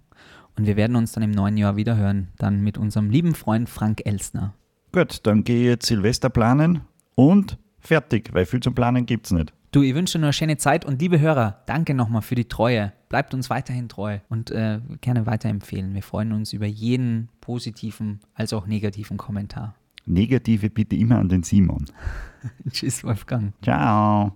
Und 0.56 0.66
wir 0.66 0.76
werden 0.76 0.96
uns 0.96 1.12
dann 1.12 1.22
im 1.22 1.30
neuen 1.30 1.56
Jahr 1.56 1.76
wiederhören, 1.76 2.28
dann 2.36 2.60
mit 2.60 2.76
unserem 2.76 3.08
lieben 3.08 3.34
Freund 3.34 3.70
Frank 3.70 4.02
Elstner. 4.04 4.52
Gut, 4.92 5.20
dann 5.26 5.44
gehe 5.44 5.60
ich 5.60 5.66
jetzt 5.66 5.86
Silvester 5.86 6.28
planen 6.28 6.82
und 7.14 7.58
Fertig, 7.80 8.30
weil 8.32 8.46
viel 8.46 8.60
zum 8.60 8.74
Planen 8.74 9.06
gibt 9.06 9.26
es 9.26 9.32
nicht. 9.32 9.52
Du, 9.70 9.82
ich 9.82 9.94
wünsche 9.94 10.14
dir 10.14 10.20
nur 10.20 10.28
eine 10.28 10.32
schöne 10.32 10.56
Zeit 10.56 10.84
und 10.86 11.00
liebe 11.00 11.20
Hörer, 11.20 11.62
danke 11.66 11.92
nochmal 11.92 12.22
für 12.22 12.34
die 12.34 12.46
Treue. 12.46 12.92
Bleibt 13.10 13.34
uns 13.34 13.50
weiterhin 13.50 13.88
treu 13.88 14.18
und 14.28 14.50
äh, 14.50 14.80
gerne 15.02 15.26
weiterempfehlen. 15.26 15.94
Wir 15.94 16.02
freuen 16.02 16.32
uns 16.32 16.52
über 16.54 16.66
jeden 16.66 17.28
positiven 17.40 18.20
als 18.34 18.52
auch 18.52 18.66
negativen 18.66 19.18
Kommentar. 19.18 19.74
Negative 20.06 20.70
bitte 20.70 20.96
immer 20.96 21.18
an 21.18 21.28
den 21.28 21.42
Simon. 21.42 21.84
Tschüss, 22.70 23.04
Wolfgang. 23.04 23.52
Ciao. 23.62 24.26